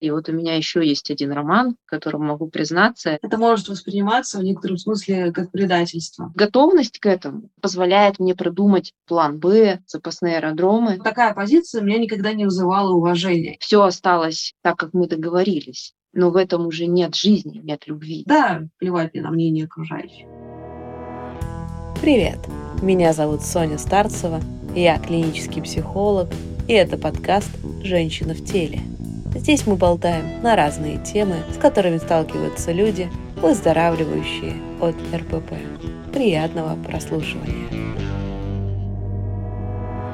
И 0.00 0.10
вот 0.10 0.28
у 0.28 0.32
меня 0.32 0.56
еще 0.56 0.86
есть 0.86 1.10
один 1.10 1.32
роман, 1.32 1.76
в 1.86 1.88
котором 1.88 2.26
могу 2.26 2.48
признаться. 2.48 3.18
Это 3.22 3.38
может 3.38 3.68
восприниматься 3.68 4.38
в 4.38 4.44
некотором 4.44 4.76
смысле 4.76 5.32
как 5.32 5.50
предательство. 5.50 6.32
Готовность 6.34 6.98
к 6.98 7.06
этому 7.06 7.48
позволяет 7.62 8.18
мне 8.18 8.34
продумать 8.34 8.92
план 9.06 9.38
Б, 9.38 9.80
запасные 9.86 10.36
аэродромы. 10.36 10.98
Такая 10.98 11.32
позиция 11.32 11.80
меня 11.80 11.98
никогда 11.98 12.34
не 12.34 12.44
вызывала 12.44 12.92
уважения. 12.92 13.56
Все 13.60 13.82
осталось 13.82 14.52
так, 14.62 14.76
как 14.76 14.92
мы 14.92 15.08
договорились. 15.08 15.94
Но 16.12 16.30
в 16.30 16.36
этом 16.36 16.66
уже 16.66 16.86
нет 16.86 17.14
жизни, 17.14 17.60
нет 17.62 17.86
любви. 17.86 18.22
Да, 18.26 18.62
плевать 18.78 19.14
мне 19.14 19.22
на 19.22 19.30
мнение 19.30 19.64
окружающих. 19.64 20.26
Привет! 22.02 22.38
Меня 22.82 23.14
зовут 23.14 23.40
Соня 23.40 23.78
Старцева, 23.78 24.40
я 24.74 24.98
клинический 24.98 25.62
психолог, 25.62 26.28
и 26.68 26.74
это 26.74 26.98
подкаст 26.98 27.50
«Женщина 27.82 28.34
в 28.34 28.44
теле». 28.44 28.80
Здесь 29.38 29.66
мы 29.66 29.76
болтаем 29.76 30.42
на 30.42 30.56
разные 30.56 31.02
темы, 31.04 31.36
с 31.52 31.58
которыми 31.58 31.98
сталкиваются 31.98 32.72
люди, 32.72 33.10
выздоравливающие 33.36 34.54
от 34.80 34.96
РПП. 35.14 35.52
Приятного 36.12 36.82
прослушивания. 36.82 37.86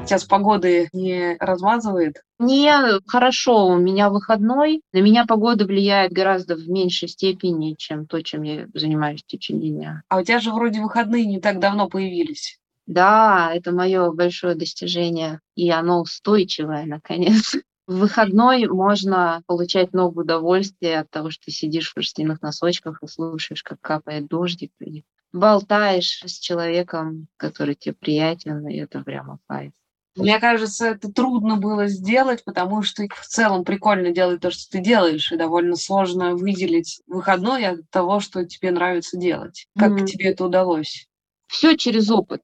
Сейчас 0.05 0.25
погоды 0.25 0.89
не 0.91 1.37
размазывает? 1.39 2.21
Не, 2.37 2.73
хорошо, 3.07 3.67
у 3.67 3.77
меня 3.77 4.09
выходной. 4.09 4.81
На 4.91 4.99
меня 4.99 5.25
погода 5.25 5.65
влияет 5.65 6.11
гораздо 6.11 6.55
в 6.55 6.67
меньшей 6.67 7.07
степени, 7.07 7.75
чем 7.77 8.05
то, 8.05 8.21
чем 8.21 8.41
я 8.41 8.67
занимаюсь 8.73 9.23
в 9.23 9.27
течение 9.27 9.71
дня. 9.71 10.03
А 10.09 10.19
у 10.19 10.23
тебя 10.23 10.41
же 10.41 10.51
вроде 10.51 10.81
выходные 10.81 11.25
не 11.25 11.39
так 11.39 11.59
давно 11.59 11.87
появились. 11.87 12.59
Да, 12.85 13.51
это 13.55 13.71
мое 13.71 14.11
большое 14.11 14.55
достижение, 14.55 15.39
и 15.55 15.69
оно 15.69 16.01
устойчивое, 16.01 16.85
наконец. 16.85 17.55
В 17.85 17.97
выходной 17.97 18.67
можно 18.67 19.43
получать 19.45 19.91
много 19.93 20.21
удовольствия 20.21 20.99
от 20.99 21.09
того, 21.09 21.31
что 21.31 21.45
ты 21.45 21.51
сидишь 21.51 21.89
в 21.89 21.93
шерстяных 21.93 22.41
носочках 22.41 23.03
и 23.03 23.07
слушаешь, 23.07 23.61
как 23.61 23.81
капает 23.81 24.27
дождик, 24.27 24.71
и 24.79 25.03
болтаешь 25.33 26.23
с 26.25 26.39
человеком, 26.39 27.27
который 27.37 27.75
тебе 27.75 27.93
приятен, 27.93 28.65
и 28.67 28.77
это 28.77 29.01
прямо 29.01 29.39
кайф. 29.47 29.73
Мне 30.15 30.39
кажется, 30.39 30.87
это 30.87 31.11
трудно 31.11 31.57
было 31.57 31.87
сделать, 31.87 32.43
потому 32.45 32.83
что 32.83 33.03
в 33.09 33.25
целом 33.25 33.65
прикольно 33.65 34.11
делать 34.11 34.41
то, 34.41 34.51
что 34.51 34.69
ты 34.69 34.79
делаешь, 34.79 35.31
и 35.31 35.37
довольно 35.37 35.75
сложно 35.75 36.35
выделить 36.35 37.01
выходной 37.07 37.65
от 37.65 37.89
того, 37.89 38.19
что 38.19 38.45
тебе 38.45 38.71
нравится 38.71 39.17
делать. 39.17 39.67
Как 39.77 39.91
mm-hmm. 39.93 40.05
тебе 40.05 40.29
это 40.29 40.45
удалось? 40.45 41.09
Все 41.47 41.75
через 41.75 42.11
опыт. 42.11 42.41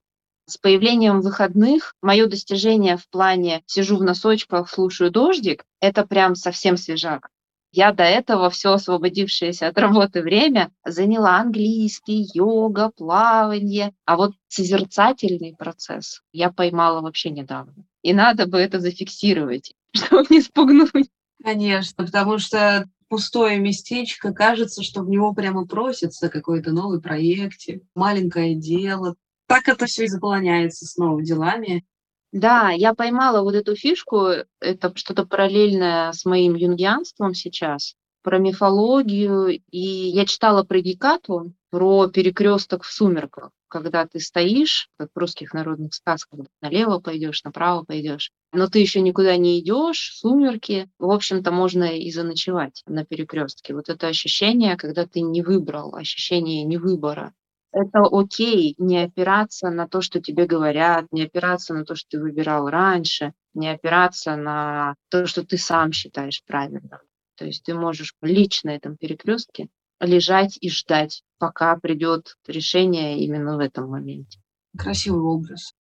С 0.49 0.57
появлением 0.57 1.21
выходных 1.21 1.93
мое 2.01 2.25
достижение 2.25 2.97
в 2.97 3.07
плане 3.07 3.61
сижу 3.67 3.97
в 3.97 4.03
носочках, 4.03 4.67
слушаю 4.67 5.11
дождик, 5.11 5.63
это 5.79 6.07
прям 6.07 6.33
совсем 6.33 6.75
свежак. 6.75 7.29
Я 7.71 7.91
до 7.91 8.01
этого 8.01 8.49
все 8.49 8.71
освободившееся 8.71 9.67
от 9.67 9.77
работы 9.77 10.23
время 10.23 10.71
заняла 10.83 11.37
английский, 11.37 12.27
йога, 12.33 12.89
плавание. 12.89 13.93
А 14.05 14.17
вот 14.17 14.31
созерцательный 14.47 15.55
процесс 15.55 16.23
я 16.33 16.51
поймала 16.51 17.01
вообще 17.01 17.29
недавно. 17.29 17.85
И 18.01 18.11
надо 18.11 18.47
бы 18.47 18.57
это 18.57 18.79
зафиксировать, 18.79 19.75
чтобы 19.93 20.25
не 20.31 20.41
спугнуть. 20.41 21.11
Конечно, 21.43 22.05
потому 22.05 22.39
что 22.39 22.89
пустое 23.07 23.59
местечко, 23.59 24.33
кажется, 24.33 24.81
что 24.81 25.01
в 25.01 25.09
него 25.11 25.31
прямо 25.35 25.67
просится 25.67 26.27
какой-то 26.27 26.71
новый 26.71 26.99
проекте, 26.99 27.81
маленькое 27.93 28.55
дело, 28.55 29.15
так 29.49 29.67
это 29.67 29.87
все 29.87 30.03
и 30.05 30.07
заполняется 30.07 30.85
снова 30.85 31.23
делами. 31.23 31.83
Да, 32.31 32.69
я 32.69 32.93
поймала 32.93 33.41
вот 33.41 33.55
эту 33.55 33.75
фишку, 33.75 34.27
это 34.61 34.93
что-то 34.95 35.25
параллельное 35.25 36.11
с 36.11 36.23
моим 36.23 36.53
юнгианством 36.53 37.33
сейчас, 37.33 37.95
про 38.21 38.37
мифологию, 38.37 39.59
и 39.71 39.79
я 39.79 40.27
читала 40.27 40.63
про 40.63 40.79
Гекату, 40.81 41.51
про 41.71 42.07
перекресток 42.07 42.83
в 42.83 42.93
сумерках, 42.93 43.49
когда 43.69 44.05
ты 44.05 44.19
стоишь, 44.19 44.87
как 44.99 45.09
в 45.15 45.17
русских 45.17 45.55
народных 45.55 45.95
сказках, 45.95 46.41
налево 46.61 46.99
пойдешь, 46.99 47.43
направо 47.43 47.83
пойдешь, 47.83 48.31
но 48.53 48.67
ты 48.67 48.77
еще 48.77 49.01
никуда 49.01 49.35
не 49.37 49.59
идешь, 49.59 50.11
сумерки, 50.15 50.91
в 50.99 51.09
общем-то, 51.09 51.49
можно 51.49 51.85
и 51.85 52.11
заночевать 52.11 52.83
на 52.85 53.03
перекрестке. 53.03 53.73
Вот 53.73 53.89
это 53.89 54.05
ощущение, 54.05 54.77
когда 54.77 55.07
ты 55.07 55.21
не 55.21 55.41
выбрал, 55.41 55.95
ощущение 55.95 56.63
невыбора 56.63 57.33
это 57.71 58.01
окей 58.11 58.75
не 58.77 59.03
опираться 59.03 59.69
на 59.69 59.87
то, 59.87 60.01
что 60.01 60.21
тебе 60.21 60.45
говорят, 60.45 61.05
не 61.11 61.23
опираться 61.23 61.73
на 61.73 61.85
то, 61.85 61.95
что 61.95 62.09
ты 62.11 62.19
выбирал 62.19 62.69
раньше, 62.69 63.33
не 63.53 63.69
опираться 63.69 64.35
на 64.35 64.95
то, 65.09 65.25
что 65.27 65.45
ты 65.45 65.57
сам 65.57 65.91
считаешь 65.91 66.43
правильным. 66.45 66.99
То 67.35 67.45
есть 67.45 67.63
ты 67.63 67.73
можешь 67.73 68.13
лично 68.21 68.71
на 68.71 68.75
этом 68.75 68.97
перекрестке 68.97 69.69
лежать 69.99 70.57
и 70.61 70.69
ждать, 70.69 71.23
пока 71.37 71.75
придет 71.77 72.35
решение 72.47 73.19
именно 73.19 73.57
в 73.57 73.59
этом 73.59 73.89
моменте. 73.89 74.39
Красивый 74.77 75.21
образ. 75.21 75.73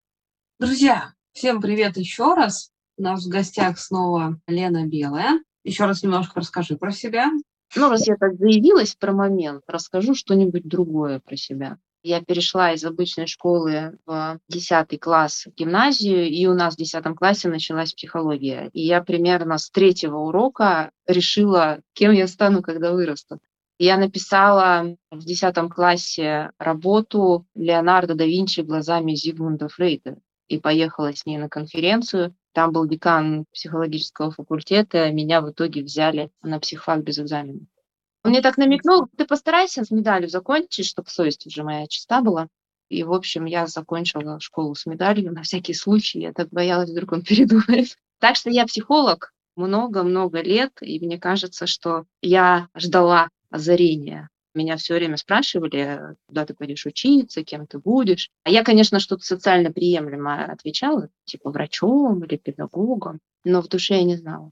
Друзья, 0.59 1.13
всем 1.31 1.61
привет 1.61 1.97
еще 1.97 2.33
раз. 2.33 2.71
У 2.97 3.03
нас 3.03 3.25
в 3.25 3.29
гостях 3.29 3.79
снова 3.79 4.39
Лена 4.47 4.85
Белая. 4.85 5.41
Еще 5.63 5.85
раз 5.85 6.03
немножко 6.03 6.39
расскажи 6.39 6.75
про 6.75 6.91
себя. 6.91 7.29
Ну, 7.75 7.89
раз 7.89 8.07
я 8.07 8.15
так 8.15 8.35
заявилась 8.35 8.95
про 8.95 9.11
момент, 9.11 9.63
расскажу 9.67 10.15
что-нибудь 10.15 10.67
другое 10.67 11.19
про 11.19 11.35
себя. 11.35 11.77
Я 12.01 12.21
перешла 12.21 12.71
из 12.71 12.85
обычной 12.85 13.27
школы 13.27 13.97
в 14.05 14.39
10 14.47 14.99
класс 14.99 15.45
в 15.45 15.53
гимназию, 15.53 16.29
и 16.29 16.45
у 16.47 16.53
нас 16.53 16.75
в 16.75 16.77
10 16.77 17.03
классе 17.15 17.49
началась 17.49 17.93
психология. 17.93 18.69
И 18.71 18.81
я 18.81 19.03
примерно 19.03 19.57
с 19.57 19.69
третьего 19.69 20.17
урока 20.17 20.91
решила, 21.05 21.81
кем 21.93 22.13
я 22.13 22.27
стану, 22.27 22.61
когда 22.61 22.93
вырасту. 22.93 23.39
Я 23.77 23.97
написала 23.97 24.95
в 25.11 25.25
10 25.25 25.55
классе 25.69 26.51
работу 26.57 27.45
Леонардо 27.53 28.15
да 28.15 28.25
Винчи 28.25 28.61
глазами 28.61 29.13
Зигмунда 29.13 29.67
Фрейда 29.67 30.17
и 30.47 30.57
поехала 30.57 31.13
с 31.13 31.25
ней 31.25 31.37
на 31.37 31.49
конференцию. 31.49 32.33
Там 32.59 32.73
был 32.73 32.85
декан 32.85 33.45
психологического 33.53 34.31
факультета, 34.31 35.09
меня 35.13 35.39
в 35.39 35.49
итоге 35.49 35.81
взяли 35.81 36.29
на 36.41 36.59
психфак 36.59 37.05
без 37.05 37.17
экзамена. 37.17 37.61
Он 38.25 38.31
мне 38.31 38.41
так 38.41 38.57
намекнул, 38.57 39.07
ты 39.15 39.23
постарайся 39.23 39.85
с 39.85 39.91
медалью 39.91 40.27
закончить, 40.27 40.85
чтобы 40.85 41.07
совесть 41.07 41.47
уже 41.47 41.63
моя 41.63 41.87
чиста 41.87 42.19
была. 42.19 42.49
И, 42.89 43.03
в 43.03 43.13
общем, 43.13 43.45
я 43.45 43.65
закончила 43.65 44.41
школу 44.41 44.75
с 44.75 44.85
медалью 44.85 45.31
на 45.31 45.43
всякий 45.43 45.73
случай. 45.73 46.19
Я 46.19 46.33
так 46.33 46.49
боялась, 46.49 46.89
вдруг 46.89 47.13
он 47.13 47.21
передумает. 47.23 47.95
Так 48.19 48.35
что 48.35 48.49
я 48.49 48.65
психолог 48.65 49.31
много-много 49.55 50.41
лет, 50.41 50.73
и 50.81 50.99
мне 50.99 51.17
кажется, 51.17 51.65
что 51.65 52.03
я 52.21 52.67
ждала 52.75 53.29
озарения. 53.49 54.27
Меня 54.55 54.77
все 54.77 54.95
время 54.95 55.17
спрашивали, 55.17 56.15
куда 56.27 56.45
ты 56.45 56.55
пойдешь 56.55 56.85
учиться, 56.85 57.43
кем 57.43 57.67
ты 57.67 57.77
будешь. 57.77 58.31
А 58.43 58.49
я, 58.49 58.63
конечно, 58.63 58.99
что-то 58.99 59.23
социально 59.23 59.71
приемлемое 59.71 60.45
отвечала, 60.45 61.09
типа 61.25 61.51
врачом 61.51 62.23
или 62.23 62.35
педагогом, 62.37 63.19
но 63.43 63.61
в 63.61 63.67
душе 63.67 63.97
я 63.97 64.03
не 64.03 64.15
знала. 64.15 64.51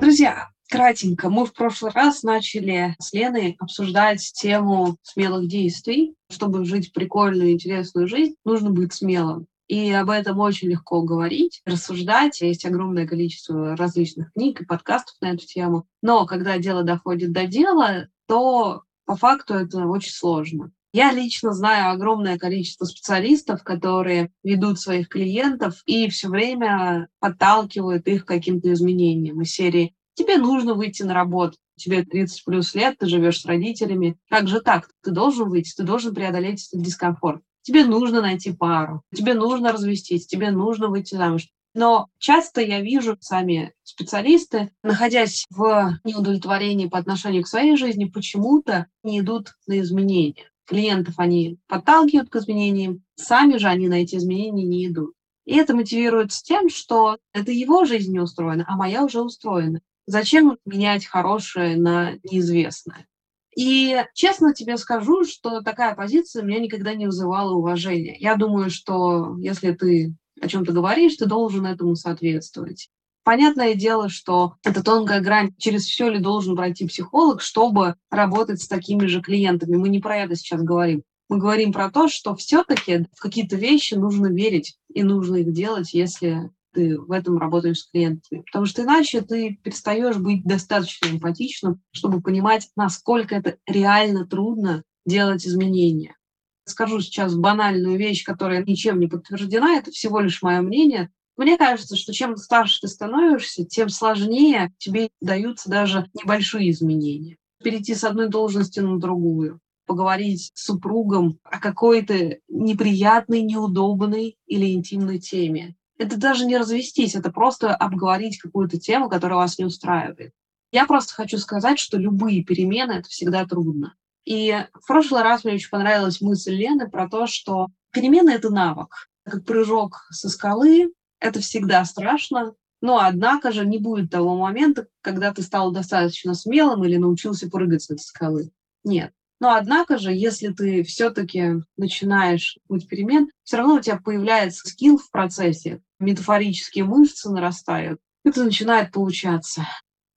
Друзья, 0.00 0.48
кратенько, 0.68 1.30
мы 1.30 1.46
в 1.46 1.52
прошлый 1.54 1.92
раз 1.92 2.22
начали 2.22 2.94
с 2.98 3.12
Леной 3.12 3.56
обсуждать 3.58 4.32
тему 4.34 4.96
смелых 5.02 5.48
действий. 5.48 6.14
Чтобы 6.30 6.64
жить 6.64 6.92
прикольную, 6.92 7.52
интересную 7.52 8.06
жизнь, 8.06 8.34
нужно 8.44 8.70
быть 8.70 8.92
смелым. 8.92 9.46
И 9.70 9.92
об 9.92 10.10
этом 10.10 10.40
очень 10.40 10.68
легко 10.68 11.02
говорить, 11.02 11.62
рассуждать. 11.64 12.40
Есть 12.40 12.64
огромное 12.64 13.06
количество 13.06 13.76
различных 13.76 14.32
книг 14.32 14.60
и 14.60 14.64
подкастов 14.64 15.14
на 15.20 15.30
эту 15.30 15.46
тему. 15.46 15.86
Но 16.02 16.26
когда 16.26 16.58
дело 16.58 16.82
доходит 16.82 17.30
до 17.30 17.46
дела, 17.46 18.08
то 18.26 18.82
по 19.04 19.14
факту 19.14 19.54
это 19.54 19.86
очень 19.86 20.10
сложно. 20.10 20.72
Я 20.92 21.12
лично 21.12 21.52
знаю 21.52 21.92
огромное 21.92 22.36
количество 22.36 22.84
специалистов, 22.84 23.62
которые 23.62 24.32
ведут 24.42 24.80
своих 24.80 25.08
клиентов 25.08 25.82
и 25.86 26.08
все 26.10 26.28
время 26.28 27.06
подталкивают 27.20 28.08
их 28.08 28.24
к 28.24 28.28
каким-то 28.28 28.72
изменениям 28.72 29.40
из 29.40 29.52
серии 29.52 29.94
Тебе 30.20 30.36
нужно 30.36 30.74
выйти 30.74 31.02
на 31.02 31.14
работу. 31.14 31.56
Тебе 31.76 32.04
30 32.04 32.44
плюс 32.44 32.74
лет, 32.74 32.98
ты 32.98 33.06
живешь 33.06 33.40
с 33.40 33.46
родителями. 33.46 34.18
Как 34.28 34.48
же 34.48 34.60
так? 34.60 34.90
Ты 35.02 35.12
должен 35.12 35.48
выйти, 35.48 35.74
ты 35.74 35.82
должен 35.82 36.14
преодолеть 36.14 36.68
этот 36.68 36.84
дискомфорт. 36.84 37.42
Тебе 37.62 37.84
нужно 37.84 38.20
найти 38.22 38.52
пару, 38.52 39.02
тебе 39.14 39.34
нужно 39.34 39.72
развестись, 39.72 40.26
тебе 40.26 40.50
нужно 40.50 40.88
выйти 40.88 41.14
замуж. 41.14 41.48
Но 41.74 42.08
часто 42.18 42.60
я 42.60 42.80
вижу 42.80 43.16
сами 43.20 43.74
специалисты, 43.84 44.72
находясь 44.82 45.46
в 45.50 46.00
неудовлетворении 46.04 46.88
по 46.88 46.98
отношению 46.98 47.44
к 47.44 47.48
своей 47.48 47.76
жизни, 47.76 48.06
почему-то 48.06 48.86
не 49.04 49.20
идут 49.20 49.54
на 49.66 49.78
изменения. 49.80 50.50
Клиентов 50.66 51.14
они 51.18 51.58
подталкивают 51.68 52.30
к 52.30 52.36
изменениям, 52.36 53.02
сами 53.14 53.56
же 53.58 53.68
они 53.68 53.88
на 53.88 54.02
эти 54.02 54.16
изменения 54.16 54.64
не 54.64 54.86
идут. 54.86 55.14
И 55.44 55.56
это 55.56 55.74
мотивируется 55.74 56.42
тем, 56.42 56.68
что 56.68 57.18
это 57.32 57.50
его 57.50 57.84
жизнь 57.84 58.12
не 58.12 58.20
устроена, 58.20 58.64
а 58.68 58.76
моя 58.76 59.04
уже 59.04 59.20
устроена. 59.20 59.80
Зачем 60.06 60.58
менять 60.64 61.06
хорошее 61.06 61.76
на 61.76 62.14
неизвестное? 62.24 63.06
И 63.56 64.04
честно 64.14 64.54
тебе 64.54 64.76
скажу, 64.76 65.24
что 65.24 65.60
такая 65.60 65.94
позиция 65.94 66.42
меня 66.42 66.60
никогда 66.60 66.94
не 66.94 67.06
вызывала 67.06 67.52
уважения. 67.54 68.16
Я 68.18 68.36
думаю, 68.36 68.70
что 68.70 69.36
если 69.38 69.72
ты 69.72 70.14
о 70.40 70.48
чем-то 70.48 70.72
говоришь, 70.72 71.16
ты 71.16 71.26
должен 71.26 71.66
этому 71.66 71.96
соответствовать. 71.96 72.88
Понятное 73.22 73.74
дело, 73.74 74.08
что 74.08 74.54
это 74.64 74.82
тонкая 74.82 75.20
грань, 75.20 75.54
через 75.58 75.84
все 75.84 76.08
ли 76.08 76.18
должен 76.18 76.56
пройти 76.56 76.86
психолог, 76.86 77.42
чтобы 77.42 77.96
работать 78.10 78.62
с 78.62 78.68
такими 78.68 79.06
же 79.06 79.20
клиентами. 79.20 79.76
Мы 79.76 79.88
не 79.88 80.00
про 80.00 80.16
это 80.18 80.36
сейчас 80.36 80.62
говорим. 80.62 81.02
Мы 81.28 81.38
говорим 81.38 81.72
про 81.72 81.90
то, 81.90 82.08
что 82.08 82.34
все-таки 82.34 83.06
в 83.14 83.20
какие-то 83.20 83.56
вещи 83.56 83.94
нужно 83.94 84.28
верить 84.28 84.78
и 84.92 85.02
нужно 85.02 85.36
их 85.36 85.52
делать, 85.52 85.92
если 85.92 86.50
ты 86.72 86.98
в 86.98 87.12
этом 87.12 87.38
работаешь 87.38 87.80
с 87.80 87.90
клиентами. 87.90 88.42
Потому 88.46 88.66
что 88.66 88.82
иначе 88.82 89.20
ты 89.20 89.58
перестаешь 89.62 90.16
быть 90.16 90.44
достаточно 90.44 91.08
эмпатичным, 91.08 91.80
чтобы 91.92 92.20
понимать, 92.20 92.68
насколько 92.76 93.34
это 93.34 93.56
реально 93.66 94.26
трудно 94.26 94.82
делать 95.06 95.46
изменения. 95.46 96.16
Скажу 96.64 97.00
сейчас 97.00 97.34
банальную 97.34 97.98
вещь, 97.98 98.24
которая 98.24 98.64
ничем 98.64 99.00
не 99.00 99.08
подтверждена, 99.08 99.76
это 99.76 99.90
всего 99.90 100.20
лишь 100.20 100.42
мое 100.42 100.60
мнение. 100.60 101.10
Мне 101.36 101.56
кажется, 101.56 101.96
что 101.96 102.12
чем 102.12 102.36
старше 102.36 102.82
ты 102.82 102.88
становишься, 102.88 103.64
тем 103.64 103.88
сложнее 103.88 104.72
тебе 104.78 105.08
даются 105.20 105.70
даже 105.70 106.08
небольшие 106.14 106.70
изменения. 106.70 107.38
Перейти 107.62 107.94
с 107.94 108.04
одной 108.04 108.28
должности 108.28 108.80
на 108.80 108.98
другую, 108.98 109.58
поговорить 109.86 110.52
с 110.54 110.66
супругом 110.66 111.38
о 111.42 111.58
какой-то 111.58 112.38
неприятной, 112.48 113.42
неудобной 113.42 114.36
или 114.46 114.72
интимной 114.72 115.18
теме. 115.18 115.76
Это 116.00 116.16
даже 116.16 116.46
не 116.46 116.56
развестись, 116.56 117.14
это 117.14 117.30
просто 117.30 117.74
обговорить 117.74 118.38
какую-то 118.38 118.80
тему, 118.80 119.10
которая 119.10 119.36
вас 119.36 119.58
не 119.58 119.66
устраивает. 119.66 120.32
Я 120.72 120.86
просто 120.86 121.12
хочу 121.12 121.36
сказать, 121.36 121.78
что 121.78 121.98
любые 121.98 122.42
перемены— 122.42 122.92
это 122.94 123.10
всегда 123.10 123.44
трудно. 123.44 123.94
И 124.24 124.56
в 124.72 124.86
прошлый 124.86 125.20
раз 125.22 125.44
мне 125.44 125.56
очень 125.56 125.68
понравилась 125.68 126.22
мысль 126.22 126.54
Лены 126.54 126.88
про 126.88 127.06
то, 127.06 127.26
что 127.26 127.66
перемены— 127.92 128.30
это 128.32 128.48
навык. 128.48 129.10
Как 129.24 129.44
прыжок 129.44 130.06
со 130.08 130.30
скалы, 130.30 130.94
это 131.18 131.40
всегда 131.40 131.84
страшно, 131.84 132.54
но, 132.80 132.98
однако 133.00 133.52
же, 133.52 133.66
не 133.66 133.76
будет 133.76 134.10
того 134.10 134.38
момента, 134.38 134.86
когда 135.02 135.34
ты 135.34 135.42
стал 135.42 135.70
достаточно 135.70 136.32
смелым 136.32 136.82
или 136.82 136.96
научился 136.96 137.50
прыгать 137.50 137.82
с 137.82 137.90
этой 137.90 138.00
скалы. 138.00 138.52
Нет. 138.84 139.12
Но, 139.38 139.52
однако 139.52 139.98
же, 139.98 140.14
если 140.14 140.48
ты 140.48 140.82
все-таки 140.82 141.56
начинаешь 141.76 142.58
путь 142.68 142.88
перемен, 142.88 143.30
все 143.42 143.58
равно 143.58 143.74
у 143.74 143.80
тебя 143.80 143.98
появляется 144.02 144.66
скилл 144.66 144.96
в 144.96 145.10
процессе, 145.10 145.82
метафорические 146.00 146.84
мышцы 146.84 147.30
нарастают, 147.30 148.00
это 148.24 148.44
начинает 148.44 148.92
получаться. 148.92 149.66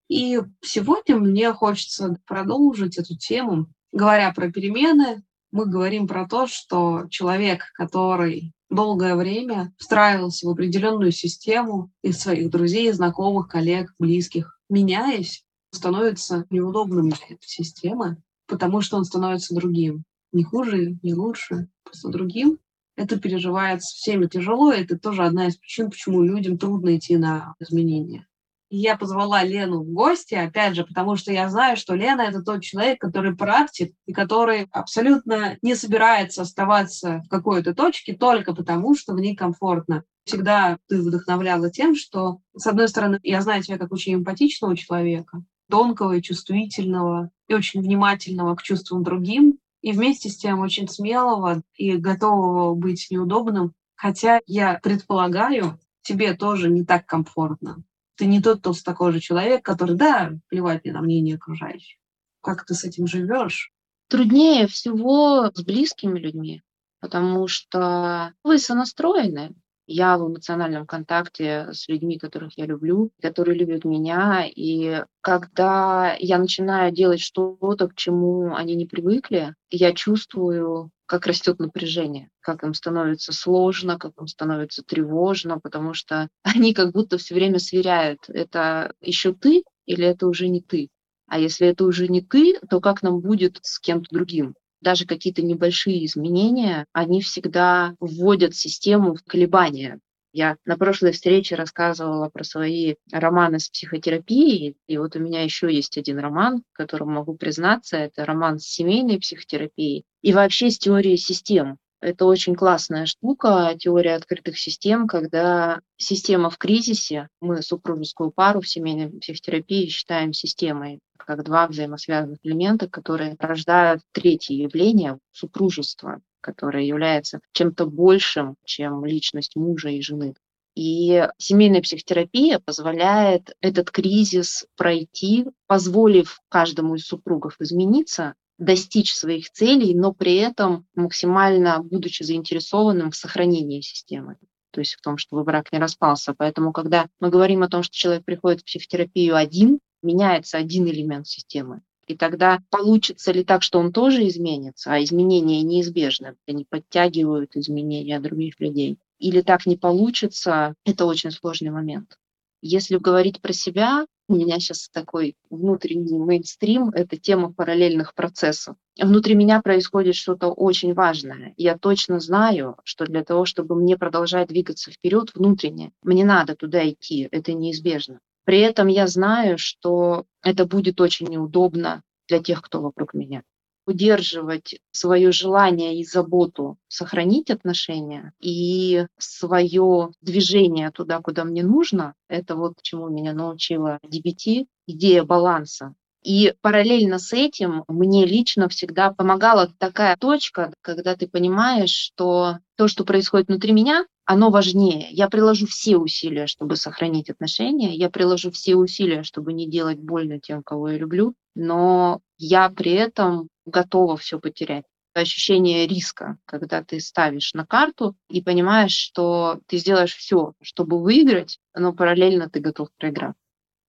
И 0.09 0.39
сегодня 0.62 1.18
мне 1.18 1.53
хочется 1.53 2.18
продолжить 2.25 2.97
эту 2.97 3.18
тему. 3.18 3.68
Говоря 3.91 4.33
про 4.33 4.51
перемены, 4.51 5.24
мы 5.51 5.65
говорим 5.65 6.07
про 6.07 6.27
то, 6.27 6.47
что 6.47 7.06
человек, 7.09 7.71
который 7.74 8.53
долгое 8.69 9.15
время 9.15 9.74
встраивался 9.77 10.47
в 10.47 10.50
определенную 10.50 11.12
систему 11.12 11.91
из 12.01 12.19
своих 12.19 12.50
друзей, 12.50 12.91
знакомых, 12.91 13.47
коллег, 13.47 13.94
близких. 14.00 14.59
Меняясь, 14.69 15.44
становится 15.71 16.45
неудобным 16.50 17.09
для 17.09 17.25
этой 17.35 17.47
системы, 17.47 18.18
потому 18.47 18.81
что 18.81 18.97
он 18.97 19.06
становится 19.06 19.56
другим. 19.56 20.03
Не 20.31 20.44
хуже, 20.44 20.97
не 21.03 21.13
лучше, 21.13 21.68
просто 21.83 22.09
другим. 22.09 22.59
Это 22.95 23.19
переживается 23.19 23.95
всеми 23.95 24.28
тяжело, 24.28 24.72
и 24.72 24.81
это 24.81 24.98
тоже 24.98 25.24
одна 25.24 25.48
из 25.48 25.57
причин, 25.57 25.90
почему 25.90 26.22
людям 26.22 26.57
трудно 26.57 26.95
идти 26.95 27.18
на 27.18 27.56
изменения 27.60 28.28
я 28.75 28.98
позвала 28.98 29.44
Лену 29.44 29.84
в 29.84 29.92
гости, 29.92 30.34
опять 30.34 30.75
же, 30.75 30.84
потому 30.84 31.16
что 31.16 31.31
я 31.31 31.48
знаю, 31.48 31.78
что 31.78 31.94
Лена— 31.94 32.22
это 32.24 32.42
тот 32.42 32.63
человек, 32.63 33.00
который 33.00 33.36
практик 33.36 33.94
и 34.07 34.13
который 34.13 34.68
абсолютно 34.72 35.60
не 35.62 35.75
собирается 35.75 36.42
оставаться 36.42 37.22
в 37.24 37.30
какой-то 37.30 37.75
точке 37.75 38.16
только 38.16 38.56
потому, 38.56 38.95
что 38.95 39.13
в 39.13 39.19
ней 39.19 39.36
комфортно. 39.36 40.04
Всегда 40.25 40.80
ты 40.88 41.00
вдохновляла 41.00 41.69
тем, 41.69 41.95
что, 41.95 42.40
с 42.56 42.66
одной 42.66 42.88
стороны, 42.88 43.19
я 43.22 43.42
знаю 43.42 43.62
тебя 43.62 43.78
как 43.78 43.92
очень 43.92 44.16
эмпатичного 44.16 44.75
человека, 44.75 45.44
тонкого 45.69 46.13
и 46.13 46.22
чувствительного, 46.24 47.30
и 47.48 47.54
очень 47.54 47.81
внимательного 47.81 48.56
к 48.56 48.63
чувствам 48.63 49.04
другим, 49.04 49.60
и 49.83 49.91
вместе 49.91 50.30
с 50.30 50.38
тем 50.38 50.62
очень 50.62 50.88
смелого 50.88 51.62
и 51.75 51.97
готового 51.97 52.74
быть 52.74 53.07
неудобным. 53.12 53.74
Хотя 53.95 54.39
я 54.47 54.80
предполагаю, 54.81 55.77
тебе 56.01 56.33
тоже 56.33 56.69
не 56.69 56.85
так 56.85 57.06
комфортно. 57.06 57.83
Ты 58.15 58.25
не 58.25 58.41
тот 58.41 58.62
толстокожий 58.62 59.19
человек, 59.19 59.63
который, 59.63 59.95
да, 59.95 60.31
плевать 60.47 60.83
мне 60.83 60.94
на 60.94 61.01
мнение 61.01 61.35
окружающих. 61.35 62.00
Как 62.41 62.65
ты 62.65 62.74
с 62.75 62.85
этим 62.85 63.07
живешь? 63.07 63.71
Труднее 64.07 64.68
всего 64.68 65.51
с 65.53 65.62
близкими 65.63 66.18
людьми, 66.18 66.63
потому 67.01 67.47
что 67.50 68.33
вы 68.44 68.59
сонастроены. 68.59 69.53
Я 69.85 70.18
в 70.18 70.27
эмоциональном 70.27 70.85
контакте 70.85 71.68
с 71.74 71.88
людьми, 71.89 72.18
которых 72.18 72.57
я 72.57 72.65
люблю, 72.65 73.12
которые 73.21 73.57
любят 73.57 73.83
меня. 73.83 74.45
И 74.47 75.03
когда 75.21 76.15
я 76.19 76.38
начинаю 76.38 76.91
делать 76.94 77.19
что-то, 77.19 77.88
к 77.89 77.95
чему 77.95 78.56
они 78.56 78.75
не 78.75 78.85
привыкли, 78.85 79.56
я 79.69 79.94
чувствую 79.94 80.89
как 81.06 81.27
растет 81.27 81.59
напряжение, 81.59 82.30
как 82.39 82.63
им 82.63 82.74
становится 82.74 83.33
сложно, 83.33 84.00
как 84.00 84.13
им 84.19 84.27
становится 84.27 84.83
тревожно, 84.83 85.59
потому 85.59 85.94
что 85.94 86.30
они 86.44 86.74
как 86.74 86.94
будто 86.94 87.18
все 87.18 87.35
время 87.35 87.59
сверяют, 87.59 88.19
это 88.30 88.94
еще 89.01 89.33
ты 89.33 89.63
или 89.85 90.06
это 90.06 90.27
уже 90.27 90.47
не 90.47 90.62
ты. 90.62 90.89
А 91.27 91.39
если 91.39 91.68
это 91.68 91.85
уже 91.85 92.07
не 92.07 92.21
ты, 92.21 92.59
то 92.69 92.80
как 92.80 93.01
нам 93.03 93.19
будет 93.19 93.59
с 93.63 93.80
кем-то 93.80 94.07
другим? 94.12 94.56
Даже 94.83 95.06
какие-то 95.06 95.41
небольшие 95.41 96.06
изменения, 96.06 96.88
они 96.91 97.21
всегда 97.21 97.95
вводят 98.01 98.53
систему 98.53 99.15
в 99.15 99.24
колебания. 99.24 100.01
Я 100.33 100.57
на 100.65 100.77
прошлой 100.77 101.13
встрече 101.13 101.56
рассказывала 101.56 102.27
про 102.27 102.44
свои 102.44 102.95
романы 103.09 103.59
с 103.59 103.69
психотерапией, 103.69 104.75
и 104.88 104.97
вот 104.97 105.15
у 105.15 105.19
меня 105.19 105.41
еще 105.41 105.74
есть 105.74 105.97
один 105.97 106.19
роман, 106.19 106.63
которым 106.74 107.13
могу 107.13 107.38
признаться, 107.38 107.95
это 107.95 108.25
роман 108.25 108.59
с 108.59 108.65
семейной 108.65 109.19
психотерапией 109.19 110.03
и 110.21 110.33
вообще 110.33 110.69
с 110.69 110.77
теорией 110.77 111.15
систем. 111.15 111.77
Это 112.04 112.26
очень 112.26 112.54
классная 112.54 113.06
штука, 113.06 113.76
теория 113.80 114.16
открытых 114.16 114.60
систем, 114.60 115.08
когда 115.08 115.80
система 115.96 116.50
в 116.50 116.58
кризисе, 116.58 117.30
мы 117.40 117.62
супружескую 117.62 118.32
пару 118.32 118.60
в 118.60 118.68
семейной 118.68 119.10
психотерапии 119.22 119.88
считаем 119.88 120.34
системой, 120.34 121.00
как 121.16 121.46
два 121.46 121.66
взаимосвязанных 121.66 122.40
элемента, 122.44 122.90
которые 122.90 123.38
рождают 123.40 124.02
третье 124.12 124.54
явление– 124.54 125.18
супружество 125.32 126.22
которая 126.42 126.84
является 126.84 127.40
чем-то 127.54 127.86
большим, 127.86 128.58
чем 128.66 129.06
личность 129.06 129.56
мужа 129.56 129.88
и 129.88 130.02
жены. 130.02 130.36
И 130.76 131.26
семейная 131.38 131.82
психотерапия 131.82 132.60
позволяет 132.60 133.56
этот 133.62 133.92
кризис 133.92 134.66
пройти, 134.76 135.45
позволив 135.68 136.42
каждому 136.50 136.95
из 136.95 137.06
супругов 137.06 137.56
измениться, 137.62 138.33
достичь 138.57 139.14
своих 139.14 139.50
целей, 139.52 139.95
но 139.95 140.14
при 140.14 140.36
этом 140.36 140.86
максимально 140.95 141.81
будучи 141.81 142.24
заинтересованным 142.24 143.12
в 143.12 143.16
сохранении 143.16 143.81
системы 143.81 144.38
то 144.74 144.80
есть 144.80 144.95
в 144.95 145.02
том, 145.02 145.18
чтобы 145.18 145.44
брак 145.44 145.72
не 145.72 145.78
распался. 145.78 146.33
Поэтому, 146.33 146.74
когда 146.74 147.07
мы 147.19 147.30
говорим 147.30 147.62
о 147.62 147.69
том, 147.69 147.83
что 147.83 147.95
человек 147.95 148.26
приходит 148.26 148.62
в 148.62 148.66
психотерапию 148.66 149.36
один, 149.36 149.80
меняется 150.02 150.57
один 150.57 150.88
элемент 150.88 151.28
системы. 151.28 151.81
И 152.07 152.18
тогда 152.18 152.60
получится 152.69 153.31
ли 153.31 153.44
так, 153.44 153.64
что 153.64 153.80
он 153.80 153.94
тоже 153.94 154.28
изменится, 154.28 154.92
а 154.92 155.02
изменения 155.02 155.62
неизбежны, 155.62 156.36
они 156.48 156.66
подтягивают 156.66 157.56
изменения 157.56 158.19
других 158.19 158.60
людей. 158.60 158.98
Или 159.19 159.42
так 159.42 159.66
не 159.66 159.78
получится, 159.78 160.74
это 160.86 161.06
очень 161.06 161.31
сложный 161.31 161.69
момент. 161.69 162.18
Если 162.62 162.98
говорить 162.98 163.42
про 163.42 163.54
себя, 163.54 164.06
у 164.30 164.35
меня 164.35 164.59
сейчас 164.59 164.89
такой 164.89 165.35
внутренний 165.49 166.18
мейнстрим— 166.18 166.89
это 166.95 167.18
тема 167.18 167.51
параллельных 167.51 168.13
процессов. 168.13 168.75
Внутри 168.99 169.35
меня 169.35 169.61
происходит 169.61 170.15
что-то 170.15 170.47
очень 170.47 170.94
важное. 170.94 171.53
Я 171.57 171.77
точно 171.77 172.19
знаю, 172.19 172.77
что 172.83 173.06
для 173.06 173.23
того, 173.23 173.45
чтобы 173.45 173.75
мне 173.75 173.97
продолжать 173.97 174.47
двигаться 174.47 174.92
вперед 174.92 175.31
внутренне, 175.33 175.92
мне 176.03 176.23
надо 176.23 176.56
туда 176.56 176.87
идти, 176.89 177.27
это 177.31 177.53
неизбежно. 177.53 178.19
При 178.45 178.59
этом 178.59 178.87
я 178.87 179.07
знаю, 179.07 179.57
что 179.57 180.25
это 180.42 180.65
будет 180.65 180.99
очень 181.01 181.27
неудобно 181.27 182.03
для 182.27 182.39
тех, 182.39 182.61
кто 182.61 182.81
вокруг 182.81 183.13
меня. 183.13 183.44
Удерживать 183.85 184.80
свое 184.92 185.31
желание 185.31 185.99
и 185.99 186.06
заботу, 186.06 186.78
сохранить 186.87 187.49
отношения 187.49 188.33
и 188.40 189.07
свое 189.18 190.11
движение 190.21 190.92
туда, 190.92 191.19
куда 191.19 191.44
мне 191.44 191.63
нужно, 191.63 192.13
это 192.30 192.56
вот 192.56 192.75
чему 192.81 193.09
меня 193.09 193.33
научила 193.33 193.99
DBT, 194.06 194.68
идея 194.87 195.23
баланса. 195.23 195.95
И 196.23 196.54
параллельно 196.61 197.19
с 197.19 197.33
этим 197.33 197.83
мне 197.87 198.25
лично 198.25 198.69
всегда 198.69 199.11
помогала 199.11 199.69
такая 199.78 200.16
точка, 200.16 200.73
когда 200.81 201.16
ты 201.16 201.28
понимаешь, 201.28 201.90
что 201.92 202.59
то, 202.78 202.87
что 202.87 203.04
происходит 203.04 203.49
внутри 203.49 203.73
меня, 203.73 204.06
оно 204.25 204.49
важнее. 204.49 205.07
Я 205.11 205.28
приложу 205.30 205.68
все 205.68 205.97
усилия, 205.97 206.47
чтобы 206.47 206.78
сохранить 206.78 207.30
отношения, 207.30 207.94
я 207.94 208.09
приложу 208.09 208.52
все 208.52 208.75
усилия, 208.75 209.23
чтобы 209.23 209.52
не 209.52 209.69
делать 209.69 209.99
больно 209.99 210.40
тем, 210.40 210.63
кого 210.63 210.90
я 210.90 210.97
люблю, 210.97 211.33
но 211.56 212.21
я 212.37 212.69
при 212.69 212.94
этом 212.94 213.49
готова 213.66 214.18
все 214.18 214.40
потерять. 214.40 214.86
ощущение 215.14 215.86
риска, 215.86 216.38
когда 216.46 216.84
ты 216.84 217.00
ставишь 217.00 217.54
на 217.54 217.66
карту 217.66 218.16
и 218.30 218.42
понимаешь, 218.42 218.94
что 218.94 219.60
ты 219.68 219.78
сделаешь 219.78 220.16
все, 220.16 220.54
чтобы 220.62 221.00
выиграть, 221.00 221.60
но 221.76 221.94
параллельно 221.94 222.50
ты 222.50 222.60
готов 222.60 222.90
проиграть. 222.98 223.36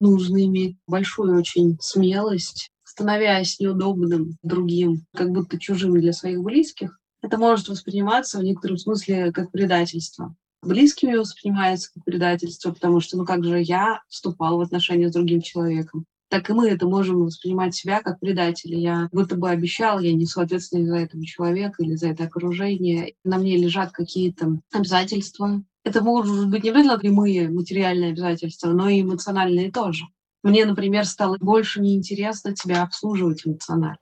Нужно 0.01 0.45
иметь 0.45 0.77
большую 0.87 1.39
очень 1.39 1.79
смелость, 1.81 2.71
становясь 2.83 3.59
неудобным 3.59 4.37
другим, 4.43 5.07
как 5.15 5.31
будто 5.31 5.59
чужим 5.59 5.99
для 5.99 6.13
своих 6.13 6.43
близких. 6.43 7.01
Это 7.23 7.39
может 7.39 7.69
восприниматься 7.69 8.39
в 8.39 8.43
некотором 8.43 8.77
смысле 8.77 9.33
как 9.33 9.51
предательство. 9.51 10.37
Близкими 10.61 11.17
воспринимается 11.17 11.91
как 11.95 12.05
предательство, 12.05 12.73
потому 12.73 13.01
что, 13.01 13.17
ну 13.17 13.25
как 13.25 13.45
же 13.45 13.63
я 13.63 14.03
вступал 14.09 14.59
в 14.59 14.61
отношения 14.61 15.09
с 15.09 15.13
другим 15.15 15.41
человеком 15.41 16.05
так 16.29 16.51
и 16.51 16.53
мы 16.53 16.69
это 16.69 16.87
можем 16.87 17.25
воспринимать 17.25 17.75
себя 17.75 18.03
как 18.03 18.21
предатели. 18.21 18.77
Я 18.77 19.09
будто 19.13 19.37
бы 19.37 19.51
обещал, 19.51 20.01
я 20.01 20.13
несу 20.13 20.41
ответственность 20.41 20.89
за 20.89 20.97
этого 20.97 21.25
человека 21.25 21.83
или 21.83 21.95
за 21.95 22.09
это 22.09 22.25
окружение. 22.25 23.15
На 23.25 23.39
мне 23.39 23.57
лежат 23.57 23.93
какие-то 23.93 24.61
обязательства. 24.73 25.63
Это 25.85 26.03
может 26.03 26.49
быть 26.49 26.65
не 26.65 26.71
обязательно 26.71 26.99
прямые 26.99 27.51
материальные 27.51 28.11
обязательства, 28.11 28.69
но 28.69 28.89
и 28.89 29.03
эмоциональные 29.03 29.71
тоже. 29.71 30.05
Мне, 30.43 30.67
например, 30.67 31.07
стало 31.07 31.37
больше 31.41 31.81
неинтересно 31.81 32.55
тебя 32.55 32.83
обслуживать 32.83 33.47
эмоционально. 33.47 33.99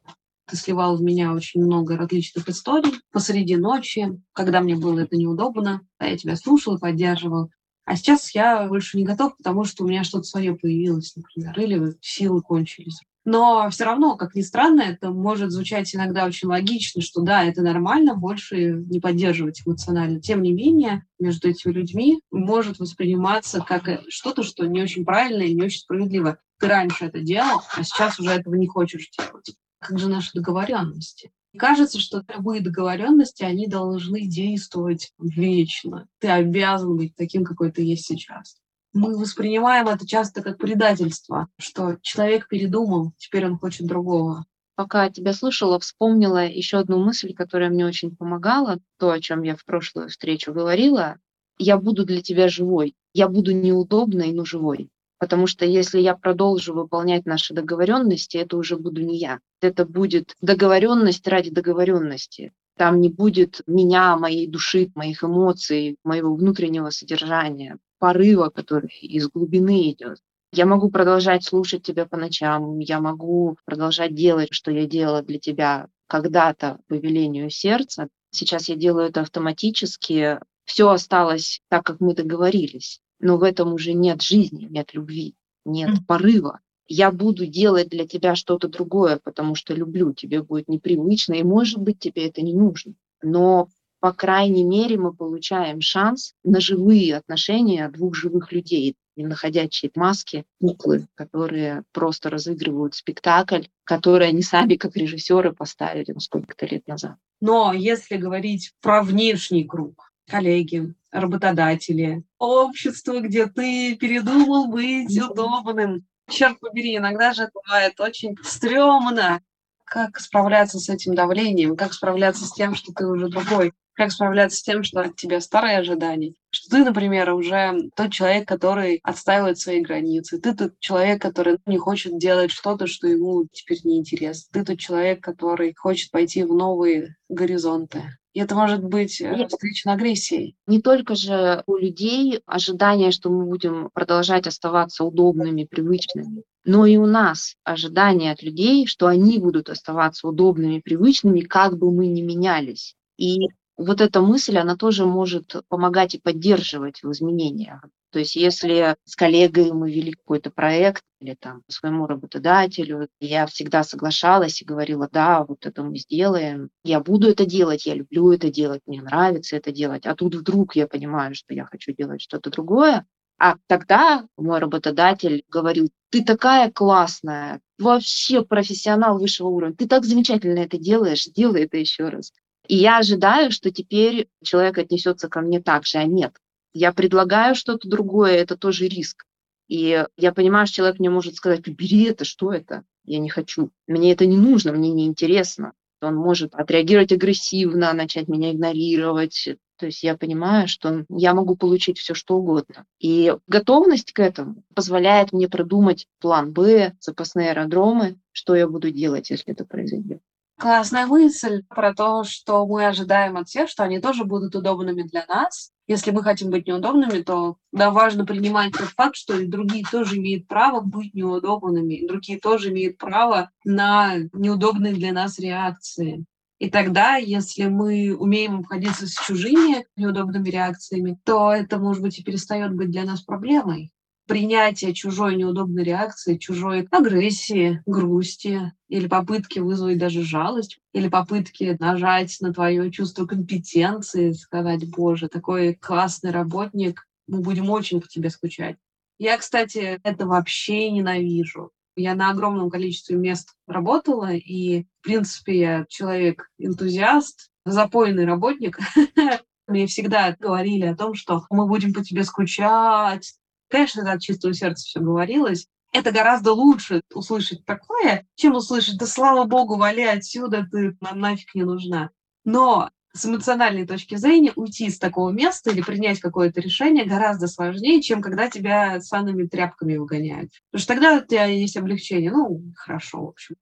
Ты 0.49 0.57
сливал 0.57 0.97
в 0.97 1.03
меня 1.03 1.33
очень 1.33 1.63
много 1.65 1.97
различных 1.97 2.49
историй 2.49 3.01
посреди 3.13 3.57
ночи, 3.57 4.21
когда 4.33 4.61
мне 4.61 4.77
было 4.77 5.01
это 5.01 5.17
неудобно. 5.17 5.81
А 5.99 6.09
я 6.09 6.17
тебя 6.17 6.37
слушал 6.37 6.77
и 6.77 6.81
поддерживал. 6.81 7.51
А 7.93 7.97
сейчас 7.97 8.35
я 8.35 8.69
больше 8.69 8.97
не 8.97 9.05
готов, 9.05 9.37
потому 9.37 9.65
что 9.65 9.85
у 9.85 9.87
меня 9.87 10.03
что-то 10.03 10.25
свое 10.25 10.55
появилось, 10.55 11.15
например, 11.15 11.61
или 11.61 11.95
силы 12.01 12.41
кончились. 12.41 12.99
Но 13.27 13.69
все 13.69 13.85
равно, 13.85 14.17
как 14.17 14.35
ни 14.35 14.41
странно, 14.41 14.81
это 14.81 15.11
может 15.11 15.51
звучать 15.51 15.95
иногда 15.95 16.25
очень 16.25 16.49
логично, 16.49 17.03
что 17.03 17.21
да, 17.21 17.45
это 17.45 17.61
нормально, 17.61 18.15
больше 18.15 18.83
не 18.89 18.99
поддерживать 18.99 19.61
эмоционально. 19.67 20.23
Тем 20.23 20.41
не 20.41 20.55
менее, 20.55 21.05
между 21.21 21.51
этими 21.51 21.73
людьми 21.73 22.23
может 22.31 22.79
восприниматься 22.79 23.61
как 23.61 23.87
что-то, 24.09 24.43
что 24.43 24.67
не 24.67 24.81
очень 24.81 25.05
правильно 25.05 25.43
и 25.43 25.53
не 25.53 25.63
очень 25.63 25.81
справедливо. 25.81 26.39
Ты 26.61 26.69
раньше 26.69 27.05
это 27.05 27.21
делал, 27.21 27.61
а 27.77 27.85
сейчас 27.85 28.19
уже 28.19 28.31
этого 28.31 28.55
не 28.55 28.69
хочешь 28.69 29.11
делать. 29.11 29.55
Как 29.81 29.99
же 29.99 30.09
наши 30.09 30.31
договоренности? 30.33 31.31
Кажется, 31.59 32.01
что 32.01 32.25
любые 32.35 32.63
договоренности, 32.63 33.43
они 33.43 33.67
должны 33.67 34.27
действовать 34.27 35.13
вечно. 35.19 36.09
Ты 36.19 36.29
обязан 36.29 36.97
быть 36.97 37.15
таким, 37.15 37.45
какой 37.45 37.71
ты 37.71 37.83
есть 37.83 38.07
сейчас. 38.07 38.57
Мы 38.95 39.19
воспринимаем 39.19 39.89
это 39.89 40.07
часто 40.07 40.43
как 40.43 40.59
предательство, 40.59 41.49
что 41.59 41.97
человек 42.03 42.49
передумал, 42.49 43.13
теперь 43.17 43.47
он 43.47 43.59
хочет 43.59 43.87
другого. 43.87 44.45
Пока 44.75 45.11
тебя 45.11 45.33
слушала, 45.35 45.79
вспомнила 45.79 46.47
еще 46.47 46.79
одну 46.79 47.03
мысль, 47.03 47.35
которая 47.35 47.71
мне 47.71 47.87
очень 47.87 48.17
помогала, 48.17 48.79
то, 48.99 49.11
о 49.11 49.21
чем 49.21 49.43
я 49.43 49.55
в 49.57 49.65
прошлую 49.65 50.09
встречу 50.09 50.53
говорила. 50.53 51.19
Я 51.59 51.77
буду 51.77 52.05
для 52.05 52.23
тебя 52.23 52.49
живой. 52.49 52.95
Я 53.13 53.29
буду 53.29 53.53
неудобной, 53.53 54.33
но 54.33 54.45
живой. 54.45 54.89
Потому 55.23 55.47
что 55.47 55.65
если 55.65 56.01
я 56.01 56.17
продолжу 56.17 56.75
выполнять 56.75 57.27
наши 57.27 57.55
договоренности, 57.55 58.39
это 58.39 58.57
уже 58.57 58.77
буду 58.77 59.03
не 59.03 59.19
я. 59.19 59.39
Это 59.61 59.87
будет 59.87 60.35
договоренность 60.41 61.29
ради 61.29 61.49
договоренности. 61.49 62.53
Там 62.77 63.01
не 63.01 63.09
будет 63.09 63.61
меня, 63.69 64.17
моей 64.17 64.49
души, 64.49 64.91
моих 64.97 65.23
эмоций, 65.23 65.97
моего 66.03 66.35
внутреннего 66.35 66.91
содержания, 66.91 67.79
порыва, 68.01 68.49
который 68.49 68.91
из 69.01 69.29
глубины 69.29 69.93
идет. 69.93 70.19
Я 70.53 70.67
могу 70.67 70.91
продолжать 70.91 71.45
слушать 71.45 71.85
тебя 71.85 72.05
по 72.05 72.17
ночам, 72.17 72.81
я 72.81 72.99
могу 72.99 73.57
продолжать 73.65 74.17
делать, 74.17 74.49
что 74.51 74.73
я 74.73 74.87
делала 74.87 75.23
для 75.23 75.39
тебя 75.39 75.87
когда-то 76.09 76.81
по 76.89 76.95
велению 76.95 77.49
сердца. 77.49 78.09
Сейчас 78.33 78.69
я 78.69 78.75
делаю 78.75 79.11
это 79.11 79.21
автоматически. 79.21 80.41
Все 80.65 80.89
осталось 80.89 81.61
так, 81.69 81.87
как 81.87 82.01
мы 82.01 82.13
договорились 82.17 83.01
но 83.23 83.39
в 83.39 83.45
этом 83.45 83.73
уже 83.73 83.95
нет 83.95 84.21
жизни, 84.21 84.67
нет 84.69 84.93
любви, 84.93 85.35
нет 85.65 85.91
mm. 85.91 86.07
порыва. 86.07 86.61
Я 86.89 87.11
буду 87.11 87.47
делать 87.47 87.89
для 87.89 88.07
тебя 88.07 88.35
что-то 88.35 88.69
другое, 88.69 89.19
потому 89.23 89.55
что 89.55 89.73
люблю, 89.73 90.13
тебе 90.13 90.43
будет 90.43 90.69
непривычно, 90.69 91.35
и, 91.35 91.43
может 91.43 91.79
быть, 91.79 92.01
тебе 92.01 92.27
это 92.27 92.43
не 92.43 92.53
нужно. 92.53 92.95
Но, 93.23 93.69
по 94.01 94.13
крайней 94.13 94.65
мере, 94.65 94.99
мы 94.99 95.15
получаем 95.15 95.81
шанс 95.81 96.35
на 96.45 96.61
живые 96.61 97.17
отношения 97.17 97.89
двух 97.89 98.17
живых 98.17 98.53
людей, 98.53 98.97
не 99.17 99.25
находящие 99.25 99.93
маски, 99.95 100.45
куклы, 100.61 101.07
которые 101.15 101.85
просто 101.93 102.29
разыгрывают 102.29 102.95
спектакль, 102.95 103.63
который 103.85 104.29
они 104.29 104.43
сами, 104.43 104.75
как 104.75 104.97
режиссеры, 104.97 105.53
поставили 105.53 106.13
ну, 106.13 106.21
сколько-то 106.21 106.67
лет 106.67 106.89
назад. 106.89 107.17
Но 107.41 107.73
если 107.73 108.17
говорить 108.17 108.73
про 108.81 109.03
внешний 109.03 109.65
круг, 109.65 110.12
коллеги, 110.29 110.95
работодатели, 111.11 112.23
общество, 112.39 113.21
где 113.21 113.47
ты 113.47 113.97
передумал 113.97 114.69
быть 114.69 115.17
удобным. 115.21 116.07
Черт 116.29 116.59
побери, 116.61 116.97
иногда 116.97 117.33
же 117.33 117.51
бывает 117.53 118.01
очень 118.01 118.37
стрёмно. 118.43 119.41
Как 119.85 120.19
справляться 120.19 120.79
с 120.79 120.89
этим 120.89 121.15
давлением, 121.15 121.77
как 121.77 121.93
справляться 121.93 122.47
с 122.47 122.53
тем, 122.53 122.75
что 122.75 122.93
ты 122.95 123.07
уже 123.07 123.29
другой, 123.29 123.75
как 123.95 124.11
справляться 124.11 124.59
с 124.59 124.63
тем, 124.63 124.83
что 124.83 125.01
от 125.01 125.17
тебя 125.17 125.41
старые 125.41 125.79
ожидания, 125.79 126.35
что 126.51 126.77
ты, 126.77 126.85
например, 126.85 127.35
уже 127.35 127.91
тот 127.95 128.11
человек, 128.11 128.49
который 128.49 129.01
отстаивает 129.03 129.59
свои 129.59 129.81
границы, 129.81 130.41
ты 130.41 130.55
тот 130.55 130.79
человек, 130.81 131.21
который 131.21 131.59
не 131.67 131.77
хочет 131.77 132.19
делать 132.19 132.51
что-то, 132.51 132.87
что 132.87 133.07
ему 133.07 133.47
теперь 133.53 133.81
не 133.85 133.99
интересно, 133.99 134.49
ты 134.53 134.65
тот 134.65 134.79
человек, 134.79 135.23
который 135.23 135.75
хочет 135.75 136.11
пойти 136.11 136.43
в 136.43 136.55
новые 136.55 137.17
горизонты. 137.29 138.03
И 138.33 138.41
это 138.41 138.55
может 138.55 138.83
быть 138.83 139.21
э, 139.21 139.47
встречено 139.47 139.93
агрессией. 139.95 140.57
Не 140.67 140.81
только 140.81 141.15
же 141.15 141.63
у 141.67 141.77
людей 141.77 142.41
ожидание, 142.47 143.11
что 143.11 143.29
мы 143.29 143.45
будем 143.45 143.91
продолжать 143.93 144.47
оставаться 144.47 145.05
удобными, 145.05 145.65
привычными, 145.65 146.43
но 146.65 146.87
и 146.87 146.97
у 146.97 147.07
нас 147.07 147.57
ожидание 147.65 148.33
от 148.33 148.43
людей, 148.43 148.87
что 148.87 149.07
они 149.07 149.39
будут 149.39 149.69
оставаться 149.69 150.27
удобными, 150.27 150.81
привычными, 150.81 151.41
как 151.41 151.77
бы 151.77 151.93
мы 151.93 152.07
ни 152.07 152.23
менялись. 152.23 152.95
И 153.19 153.49
вот 153.77 154.01
эта 154.01 154.21
мысль, 154.21 154.59
она 154.59 154.77
тоже 154.77 155.07
может 155.07 155.57
помогать 155.69 156.15
и 156.15 156.21
поддерживать 156.21 157.03
в 157.03 157.11
изменениях. 157.11 157.83
То 158.13 158.19
есть 158.19 158.37
если 158.37 158.95
с 159.05 159.17
коллегой 159.17 159.73
мы 159.73 159.91
вели 159.91 160.13
какой-то 160.13 160.51
проект 160.51 161.03
или 161.21 161.35
там 161.35 161.63
своему 161.69 162.07
работодателю, 162.07 163.09
я 163.21 163.47
всегда 163.47 163.83
соглашалась 163.85 164.61
и 164.61 164.67
говорила, 164.67 165.09
да, 165.11 165.45
вот 165.45 165.65
это 165.65 165.83
мы 165.83 165.97
сделаем, 165.97 166.69
я 166.85 167.01
буду 167.01 167.31
это 167.31 167.47
делать, 167.47 167.87
я 167.87 167.95
люблю 167.95 168.31
это 168.31 168.51
делать, 168.51 168.83
мне 168.87 169.01
нравится 169.01 169.57
это 169.57 169.73
делать, 169.73 170.05
а 170.05 170.15
тут 170.15 170.35
вдруг 170.35 170.77
я 170.77 170.87
понимаю, 170.87 171.35
что 171.35 171.55
я 171.55 171.65
хочу 171.65 171.93
делать 171.93 172.21
что-то 172.21 172.51
другое, 172.51 173.07
а 173.39 173.57
тогда 173.67 174.27
мой 174.37 174.59
работодатель 174.59 175.43
говорил, 175.49 175.89
ты 176.11 176.23
такая 176.23 176.71
классная, 176.71 177.61
вообще 177.79 178.45
профессионал 178.45 179.19
высшего 179.19 179.49
уровня, 179.49 179.75
ты 179.75 179.89
так 179.89 180.05
замечательно 180.05 180.59
это 180.59 180.77
делаешь, 180.77 181.25
сделай 181.25 181.65
это 181.65 181.79
еще 181.79 182.11
раз. 182.11 182.33
И 182.69 182.77
я 182.77 182.99
ожидаю, 182.99 183.51
что 183.51 183.71
теперь 183.71 184.29
человек 184.43 184.79
отнесется 184.79 185.29
ко 185.29 185.41
мне 185.41 185.61
так 185.61 185.87
же, 185.87 185.99
а 185.99 186.05
нет. 186.05 186.37
Я 186.75 186.93
предлагаю 186.93 187.55
что-то 187.55 187.89
другое, 187.89 188.35
это 188.35 188.57
тоже 188.57 188.89
риск. 188.89 189.25
И 189.69 190.05
я 190.17 190.33
понимаю, 190.33 190.67
что 190.67 190.77
человек 190.77 190.99
мне 190.99 191.11
может 191.11 191.37
сказать, 191.37 191.67
убери 191.67 192.05
это, 192.05 192.25
что 192.25 192.53
это? 192.53 192.85
Я 193.05 193.19
не 193.19 193.29
хочу. 193.29 193.71
Мне 193.87 194.13
это 194.13 194.27
не 194.27 194.37
нужно, 194.37 194.73
мне 194.73 194.93
не 194.93 195.07
интересно. 195.07 195.73
Он 196.01 196.17
может 196.17 196.55
отреагировать 196.55 197.13
агрессивно, 197.13 197.93
начать 197.93 198.29
меня 198.29 198.53
игнорировать. 198.53 199.57
То 199.79 199.87
есть 199.87 200.03
я 200.03 200.17
понимаю, 200.17 200.69
что 200.69 201.05
я 201.09 201.35
могу 201.35 201.57
получить 201.57 201.99
все, 201.99 202.15
что 202.15 202.37
угодно. 202.37 202.87
И 203.01 203.35
готовность 203.47 204.13
к 204.13 204.21
этому 204.21 204.63
позволяет 204.75 205.33
мне 205.33 205.49
продумать 205.49 206.07
план 206.21 206.53
Б, 206.53 206.95
запасные 207.01 207.51
аэродромы, 207.51 208.17
что 208.33 208.55
я 208.55 208.69
буду 208.69 208.91
делать, 208.91 209.31
если 209.31 209.53
это 209.53 209.65
произойдет. 209.65 210.21
Классная 210.63 211.09
мысль 211.09 211.65
про 211.69 211.93
то, 211.93 212.23
что 212.23 212.65
мы 212.69 212.87
ожидаем 212.87 213.37
от 213.37 213.49
всех, 213.49 213.69
что 213.69 213.83
они 213.83 213.99
тоже 213.99 214.23
будут 214.23 214.55
удобными 214.55 215.03
для 215.03 215.25
нас. 215.27 215.73
Если 215.89 216.13
мы 216.13 216.23
хотим 216.23 216.51
быть 216.51 216.69
неудобными, 216.69 217.21
то 217.23 217.57
да, 217.73 217.91
важно 217.91 218.25
принимать 218.25 218.71
тот 218.71 218.87
факт, 218.91 219.17
что 219.17 219.37
и 219.37 219.49
другие 219.49 219.85
тоже 219.91 220.19
имеют 220.19 220.47
право 220.47 220.81
быть 220.81 221.15
неудобными, 221.15 221.95
и 221.95 222.07
другие 222.07 222.39
тоже 222.39 222.71
имеют 222.71 222.97
право 222.97 223.51
на 223.65 224.19
неудобные 224.33 224.93
для 224.93 225.13
нас 225.13 225.41
реакции. 225.41 226.27
И 226.61 226.71
тогда, 226.71 227.17
если 227.17 227.65
мы 227.65 228.15
умеем 228.17 228.61
обходиться 228.61 229.09
с 229.09 229.15
чужими 229.15 229.85
неудобными 229.97 230.49
реакциями, 230.49 231.19
то 231.25 231.53
это, 231.53 231.81
может 231.81 232.03
быть, 232.03 232.21
и 232.21 232.23
перестает 232.23 232.73
быть 232.73 232.93
для 232.93 233.03
нас 233.03 233.21
проблемой 233.23 233.91
принятие 234.27 234.95
чужой 234.95 235.37
неудобной 235.37 235.85
реакции, 235.85 236.39
чужой 236.39 236.87
агрессии, 236.91 237.83
грусти 237.87 238.73
или 238.89 239.07
попытки 239.09 239.59
вызвать 239.59 239.99
даже 239.99 240.23
жалость, 240.23 240.79
или 240.93 241.09
попытки 241.09 241.77
нажать 241.79 242.37
на 242.41 242.53
твое 242.53 242.91
чувство 242.91 243.27
компетенции, 243.27 244.33
сказать, 244.33 244.89
боже, 244.91 245.29
такой 245.29 245.75
классный 245.75 246.31
работник, 246.31 247.07
мы 247.27 247.41
будем 247.41 247.71
очень 247.71 248.01
по 248.01 248.09
тебе 248.09 248.31
скучать. 248.31 248.77
Я, 249.19 249.37
кстати, 249.39 250.01
это 250.03 250.27
вообще 250.27 250.91
ненавижу. 250.91 251.71
Я 251.97 252.15
на 252.15 252.31
огромном 252.31 252.71
количестве 252.71 253.17
мест 253.17 253.55
работала, 253.67 254.33
и 254.33 254.85
В 255.01 255.05
принципе, 255.05 255.59
я 255.59 255.87
человек-энтузиаст, 255.89 257.51
запойный 257.65 258.25
работник. 258.25 258.79
Мне 259.67 259.87
всегда 259.87 260.37
говорили 260.39 260.87
о 260.87 260.97
том, 260.97 261.15
что 261.15 261.45
мы 261.51 261.67
будем 261.67 261.93
по 261.93 262.03
тебе 262.03 262.25
скучать. 262.25 263.35
Конечно, 263.73 264.13
от 264.13 264.21
чистого 264.21 264.53
сердца 264.53 264.85
все 264.85 265.01
говорилось. 265.01 265.67
Это 265.95 266.13
гораздо 266.13 266.53
лучше 266.53 267.01
услышать 267.15 267.65
такое, 267.65 268.27
чем 268.35 268.55
услышать, 268.55 268.99
да 268.99 269.07
слава 269.07 269.45
богу, 269.45 269.79
вали 269.79 270.05
отсюда, 270.05 270.69
ты 270.71 270.95
нам 271.01 271.21
нафиг 271.21 271.55
не 271.55 271.63
нужна. 271.63 272.11
Но 272.45 272.91
с 273.15 273.25
эмоциональной 273.25 273.87
точки 273.87 274.17
зрения 274.17 274.53
уйти 274.57 274.89
из 274.89 274.99
такого 274.99 275.31
места 275.31 275.71
или 275.71 275.81
принять 275.81 276.21
какое-то 276.21 276.61
решение 276.61 277.07
гораздо 277.07 277.47
сложнее, 277.47 278.03
чем 278.03 278.21
когда 278.21 278.51
тебя 278.51 279.01
санными 279.01 279.47
тряпками 279.47 279.97
выгоняют. 279.97 280.51
Потому 280.71 280.83
что 280.83 280.95
тогда 280.95 281.17
у 281.17 281.27
тебя 281.27 281.47
есть 281.47 281.77
облегчение. 281.79 282.31
Ну, 282.31 282.61
хорошо, 282.77 283.25
в 283.25 283.29
общем. 283.29 283.57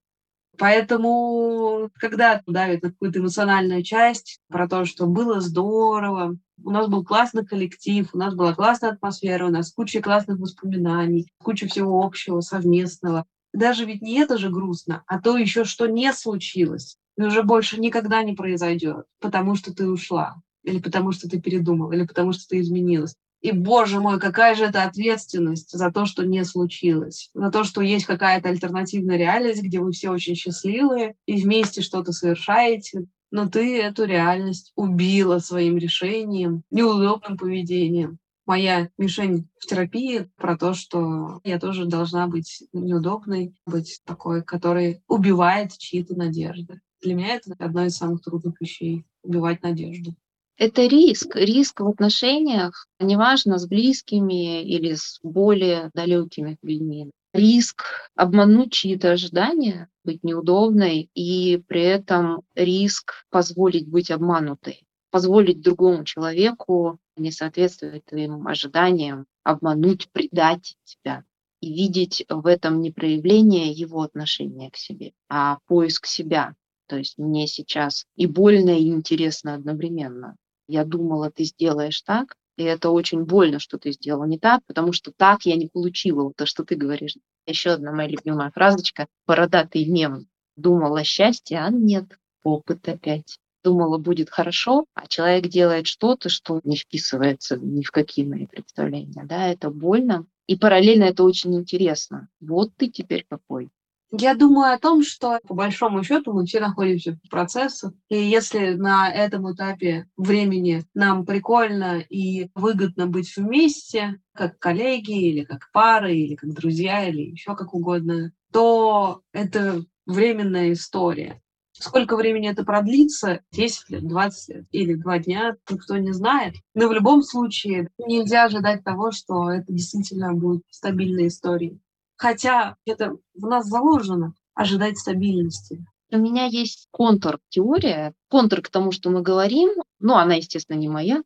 Поэтому, 0.57 1.89
когда 1.95 2.41
давит 2.45 2.83
на 2.83 2.91
какую-то 2.91 3.19
эмоциональную 3.19 3.83
часть 3.83 4.39
про 4.47 4.67
то, 4.67 4.85
что 4.85 5.07
было 5.07 5.41
здорово, 5.41 6.37
у 6.63 6.69
нас 6.69 6.87
был 6.87 7.03
классный 7.03 7.45
коллектив, 7.45 8.07
у 8.13 8.17
нас 8.17 8.35
была 8.35 8.53
классная 8.53 8.91
атмосфера, 8.91 9.47
у 9.47 9.49
нас 9.49 9.71
куча 9.71 10.01
классных 10.01 10.39
воспоминаний, 10.39 11.27
куча 11.41 11.67
всего 11.67 12.03
общего, 12.03 12.41
совместного. 12.41 13.25
Даже 13.53 13.85
ведь 13.85 14.01
не 14.01 14.19
это 14.19 14.37
же 14.37 14.49
грустно, 14.49 15.03
а 15.07 15.19
то 15.19 15.37
еще, 15.37 15.65
что 15.65 15.87
не 15.87 16.13
случилось 16.13 16.97
и 17.17 17.23
уже 17.23 17.43
больше 17.43 17.79
никогда 17.79 18.23
не 18.23 18.33
произойдет, 18.33 19.05
потому 19.19 19.55
что 19.55 19.73
ты 19.73 19.87
ушла, 19.87 20.41
или 20.63 20.79
потому 20.79 21.11
что 21.11 21.29
ты 21.29 21.41
передумал, 21.41 21.91
или 21.91 22.05
потому 22.05 22.33
что 22.33 22.47
ты 22.47 22.59
изменилась. 22.59 23.15
И, 23.41 23.51
боже 23.51 23.99
мой, 23.99 24.19
какая 24.19 24.55
же 24.55 24.65
это 24.65 24.83
ответственность 24.83 25.71
за 25.71 25.91
то, 25.91 26.05
что 26.05 26.25
не 26.25 26.45
случилось, 26.45 27.31
за 27.33 27.49
то, 27.49 27.63
что 27.63 27.81
есть 27.81 28.05
какая-то 28.05 28.49
альтернативная 28.49 29.17
реальность, 29.17 29.63
где 29.63 29.79
вы 29.79 29.91
все 29.91 30.09
очень 30.09 30.35
счастливые 30.35 31.15
и 31.25 31.41
вместе 31.41 31.81
что-то 31.81 32.11
совершаете, 32.11 33.07
но 33.31 33.49
ты 33.49 33.81
эту 33.81 34.03
реальность 34.03 34.71
убила 34.75 35.39
своим 35.39 35.77
решением, 35.77 36.63
неудобным 36.69 37.37
поведением. 37.37 38.19
Моя 38.45 38.89
мишень 38.97 39.47
в 39.59 39.65
терапии 39.65 40.29
про 40.35 40.57
то, 40.57 40.73
что 40.73 41.39
я 41.43 41.59
тоже 41.59 41.85
должна 41.85 42.27
быть 42.27 42.63
неудобной, 42.73 43.55
быть 43.65 44.01
такой, 44.05 44.43
который 44.43 45.01
убивает 45.07 45.77
чьи-то 45.77 46.15
надежды. 46.15 46.81
Для 47.01 47.15
меня 47.15 47.35
это 47.35 47.55
одно 47.57 47.85
из 47.85 47.95
самых 47.95 48.21
трудных 48.21 48.59
вещей— 48.59 49.05
убивать 49.23 49.63
надежду. 49.63 50.15
Это 50.63 50.85
риск, 50.85 51.35
риск 51.35 51.79
в 51.79 51.87
отношениях, 51.87 52.85
неважно, 52.99 53.57
с 53.57 53.65
близкими 53.65 54.61
или 54.63 54.93
с 54.93 55.19
более 55.23 55.89
далекими 55.95 56.55
людьми. 56.61 57.09
Риск 57.33 57.83
обмануть 58.13 58.71
чьи-то 58.71 59.13
ожидания, 59.13 59.89
быть 60.03 60.23
неудобной, 60.23 61.09
и 61.15 61.57
при 61.67 61.81
этом 61.81 62.43
риск 62.53 63.25
позволить 63.31 63.87
быть 63.87 64.11
обманутой, 64.11 64.83
позволить 65.09 65.61
другому 65.61 66.03
человеку 66.03 66.99
не 67.17 67.31
соответствовать 67.31 68.05
твоим 68.05 68.47
ожиданиям, 68.47 69.25
обмануть, 69.41 70.11
предать 70.11 70.75
тебя 70.83 71.23
и 71.59 71.73
видеть 71.73 72.23
в 72.29 72.45
этом 72.45 72.81
не 72.81 72.91
проявление 72.91 73.71
его 73.71 74.03
отношения 74.03 74.69
к 74.69 74.77
себе, 74.77 75.13
а 75.27 75.57
поиск 75.65 76.05
себя. 76.05 76.53
То 76.85 76.97
есть 76.97 77.17
мне 77.17 77.47
сейчас 77.47 78.05
и 78.15 78.27
больно, 78.27 78.77
и 78.77 78.89
интересно 78.89 79.55
одновременно. 79.55 80.35
Я 80.71 80.85
думала, 80.85 81.29
ты 81.29 81.43
сделаешь 81.43 82.01
так, 82.01 82.37
и 82.55 82.63
это 82.63 82.91
очень 82.91 83.25
больно, 83.25 83.59
что 83.59 83.77
ты 83.77 83.91
сделала 83.91 84.23
не 84.23 84.39
так, 84.39 84.61
потому 84.65 84.93
что 84.93 85.11
так 85.11 85.41
я 85.45 85.57
не 85.57 85.67
получила 85.67 86.31
то, 86.33 86.45
что 86.45 86.63
ты 86.63 86.75
говоришь. 86.75 87.17
Еще 87.45 87.71
одна 87.71 87.91
моя 87.91 88.07
любимая 88.07 88.51
фразочка, 88.51 89.07
бородатый 89.27 89.83
мем. 89.83 90.27
Думала 90.55 91.03
счастье, 91.03 91.59
а 91.59 91.69
нет, 91.69 92.17
опыт 92.41 92.87
опять. 92.87 93.37
Думала, 93.65 93.97
будет 93.97 94.29
хорошо, 94.29 94.85
а 94.93 95.07
человек 95.07 95.47
делает 95.47 95.87
что-то, 95.87 96.29
что 96.29 96.61
не 96.63 96.77
вписывается 96.77 97.57
ни 97.57 97.83
в 97.83 97.91
какие 97.91 98.25
мои 98.25 98.47
представления. 98.47 99.25
Да, 99.25 99.49
это 99.49 99.69
больно. 99.71 100.25
И 100.47 100.55
параллельно 100.55 101.03
это 101.03 101.25
очень 101.25 101.53
интересно. 101.53 102.29
Вот 102.39 102.71
ты 102.77 102.87
теперь 102.87 103.25
какой. 103.29 103.69
Я 104.13 104.35
думаю 104.35 104.73
о 104.73 104.77
том, 104.77 105.03
что 105.03 105.39
по 105.47 105.53
большому 105.53 106.03
счету 106.03 106.33
мы 106.33 106.45
все 106.45 106.59
находимся 106.59 107.17
в 107.23 107.29
процессе, 107.29 107.91
и 108.09 108.17
если 108.17 108.73
на 108.73 109.09
этом 109.09 109.49
этапе 109.53 110.05
времени 110.17 110.83
нам 110.93 111.25
прикольно 111.25 111.99
и 111.99 112.49
выгодно 112.53 113.07
быть 113.07 113.33
вместе, 113.37 114.19
как 114.33 114.59
коллеги 114.59 115.29
или 115.29 115.45
как 115.45 115.69
пары, 115.71 116.13
или 116.13 116.35
как 116.35 116.53
друзья, 116.53 117.07
или 117.07 117.21
еще 117.31 117.55
как 117.55 117.73
угодно, 117.73 118.33
то 118.51 119.21
это 119.31 119.85
временная 120.05 120.73
история. 120.73 121.41
Сколько 121.71 122.17
времени 122.17 122.49
это 122.49 122.65
продлится, 122.65 123.39
10 123.53 123.89
лет, 123.91 124.07
20 124.07 124.49
лет 124.49 124.65
или 124.71 124.93
2 124.95 125.19
дня, 125.19 125.55
никто 125.69 125.97
не 125.97 126.11
знает. 126.11 126.55
Но 126.75 126.89
в 126.89 126.91
любом 126.91 127.23
случае 127.23 127.89
нельзя 127.97 128.43
ожидать 128.43 128.83
того, 128.83 129.11
что 129.11 129.49
это 129.49 129.71
действительно 129.71 130.33
будет 130.33 130.63
стабильной 130.69 131.27
историей. 131.27 131.79
Хотя 132.21 132.75
это 132.85 133.17
в 133.33 133.47
нас 133.47 133.65
заложено 133.65 134.35
ожидать 134.53 134.99
стабильности. 134.99 135.83
У 136.11 136.19
меня 136.19 136.45
есть 136.45 136.87
контур-теория, 136.91 138.13
контур 138.29 138.61
к 138.61 138.69
тому, 138.69 138.91
что 138.91 139.09
мы 139.09 139.23
говорим, 139.23 139.71
но 139.99 140.17
она, 140.19 140.35
естественно, 140.35 140.77
не 140.77 140.87
моя. 140.87 141.23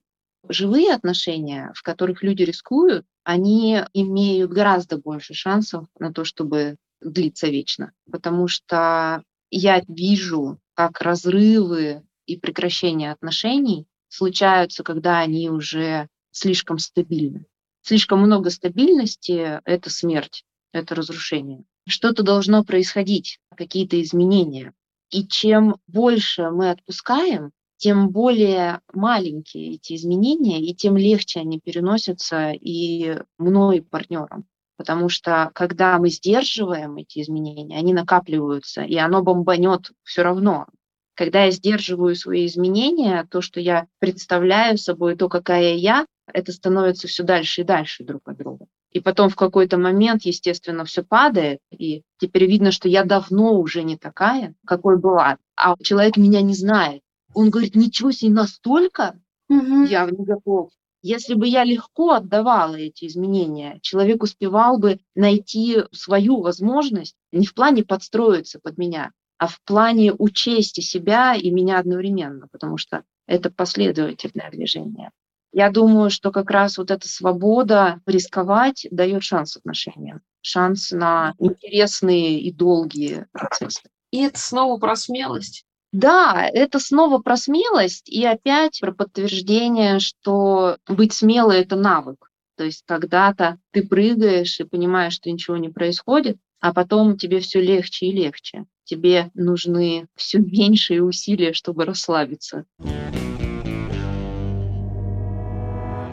Живые 0.48 0.94
отношения, 0.94 1.74
в 1.76 1.84
которых 1.84 2.24
люди 2.24 2.44
рискуют, 2.44 3.06
они 3.26 3.82
имеют 3.92 4.52
гораздо 4.52 4.98
больше 4.98 5.34
шансов 5.34 5.86
на 6.00 6.14
то, 6.14 6.24
чтобы 6.24 6.78
длиться 7.02 7.48
вечно. 7.48 7.92
Потому 8.10 8.48
что 8.48 9.22
я 9.52 9.82
вижу, 9.90 10.60
как 10.76 11.02
разрывы 11.02 12.04
и 12.26 12.38
прекращение 12.40 13.12
отношений 13.12 13.86
случаются, 14.08 14.82
когда 14.82 15.20
они 15.20 15.50
уже 15.50 16.08
слишком 16.32 16.80
стабильны. 16.80 17.48
Слишком 17.82 18.22
много 18.22 18.50
стабильности— 18.50 19.60
это 19.66 19.90
смерть 19.90 20.46
это 20.80 20.96
разрушение. 20.96 21.64
Что-то 21.88 22.24
должно 22.24 22.64
происходить, 22.64 23.40
какие-то 23.56 24.02
изменения. 24.02 24.74
И 25.12 25.26
чем 25.28 25.78
больше 25.88 26.50
мы 26.50 26.72
отпускаем, 26.72 27.52
тем 27.78 28.10
более 28.10 28.82
маленькие 28.94 29.76
эти 29.76 29.96
изменения, 29.96 30.62
и 30.62 30.74
тем 30.74 30.98
легче 30.98 31.42
они 31.42 31.60
переносятся 31.60 32.52
и 32.52 33.18
мной, 33.38 33.78
и 33.78 33.82
партнером. 33.82 34.46
Потому 34.78 35.10
что 35.10 35.52
когда 35.54 35.98
мы 36.00 36.10
сдерживаем 36.10 36.98
эти 36.98 37.22
изменения, 37.22 37.78
они 37.78 37.94
накапливаются, 37.94 38.82
и 38.82 38.96
оно 38.98 39.22
бомбанет 39.22 39.92
все 40.04 40.24
равно. 40.24 40.68
Когда 41.16 41.46
я 41.46 41.52
сдерживаю 41.52 42.16
свои 42.16 42.46
изменения, 42.46 43.26
то, 43.32 43.42
что 43.42 43.62
я 43.62 43.88
представляю 44.00 44.78
собой, 44.78 45.16
то, 45.16 45.30
какая 45.30 45.76
я, 45.76 46.06
это 46.34 46.52
становится 46.52 47.08
все 47.08 47.24
дальше 47.24 47.62
и 47.62 47.66
дальше 47.66 48.04
друг 48.04 48.28
от 48.28 48.38
друга. 48.38 48.66
И 48.96 49.02
потом 49.02 49.28
в 49.28 49.36
какой-то 49.36 49.78
момент, 49.78 50.22
естественно, 50.24 50.86
все 50.86 51.04
падает, 51.04 51.60
и 51.70 52.04
теперь 52.18 52.46
видно, 52.46 52.72
что 52.72 52.88
я 52.88 53.04
давно 53.04 53.60
уже 53.60 53.84
не 53.84 53.98
такая, 53.98 54.56
какой 54.66 54.98
была, 54.98 55.38
а 55.58 55.76
человек 55.84 56.16
меня 56.16 56.42
не 56.42 56.54
знает. 56.54 57.02
Он 57.34 57.50
говорит, 57.50 57.76
ничего 57.76 58.12
себе, 58.12 58.32
настолько? 58.32 59.20
Угу. 59.50 59.84
Я 59.84 60.06
не 60.10 60.24
готов. 60.24 60.70
Если 61.02 61.34
бы 61.34 61.46
я 61.46 61.66
легко 61.66 62.12
отдавала 62.12 62.76
эти 62.76 63.08
изменения, 63.08 63.80
человек 63.82 64.24
успевал 64.24 64.78
бы 64.78 65.02
найти 65.14 65.80
свою 65.92 66.40
возможность 66.40 67.18
не 67.34 67.46
в 67.46 67.54
плане 67.54 67.84
подстроиться 67.84 68.62
под 68.64 68.78
меня, 68.78 69.12
а 69.38 69.48
в 69.48 69.60
плане 69.66 70.14
учесть 70.14 70.82
себя 70.82 71.36
и 71.36 71.52
меня 71.52 71.80
одновременно, 71.80 72.48
потому 72.50 72.78
что 72.78 73.04
это 73.28 73.52
последовательное 73.52 74.50
движение. 74.52 75.12
Я 75.56 75.70
думаю, 75.70 76.10
что 76.10 76.34
как 76.34 76.52
раз 76.52 76.78
вот 76.78 76.92
эта 76.92 77.08
свобода 77.08 78.02
рисковать 78.06 78.86
дает 78.92 79.24
шанс 79.24 79.56
отношениям, 79.56 80.20
шанс 80.42 80.92
на 80.92 81.34
интересные 81.40 82.42
и 82.42 82.52
долгие 82.52 83.28
процессы. 83.32 83.84
И 84.12 84.22
это 84.22 84.38
снова 84.38 84.78
про 84.78 84.98
смелость. 84.98 85.64
Да, 85.94 86.46
это 86.54 86.80
снова 86.80 87.20
про 87.20 87.38
смелость 87.38 88.10
и 88.10 88.26
опять 88.26 88.82
про 88.82 88.92
подтверждение, 88.92 90.00
что 90.00 90.76
быть 90.90 91.14
смелой— 91.14 91.60
это 91.62 91.78
навык. 91.78 92.30
То 92.58 92.66
есть 92.66 92.84
когда-то 92.86 93.58
ты 93.72 93.88
прыгаешь 93.88 94.60
и 94.60 94.66
понимаешь, 94.66 95.14
что 95.14 95.32
ничего 95.32 95.56
не 95.56 95.70
происходит, 95.70 96.36
а 96.60 96.74
потом 96.74 97.16
тебе 97.18 97.40
все 97.40 97.62
легче 97.62 98.08
и 98.08 98.12
легче. 98.12 98.66
Тебе 98.84 99.32
нужны 99.34 100.08
все 100.18 100.40
меньшие 100.40 101.02
усилия, 101.02 101.54
чтобы 101.54 101.86
расслабиться. 101.86 102.66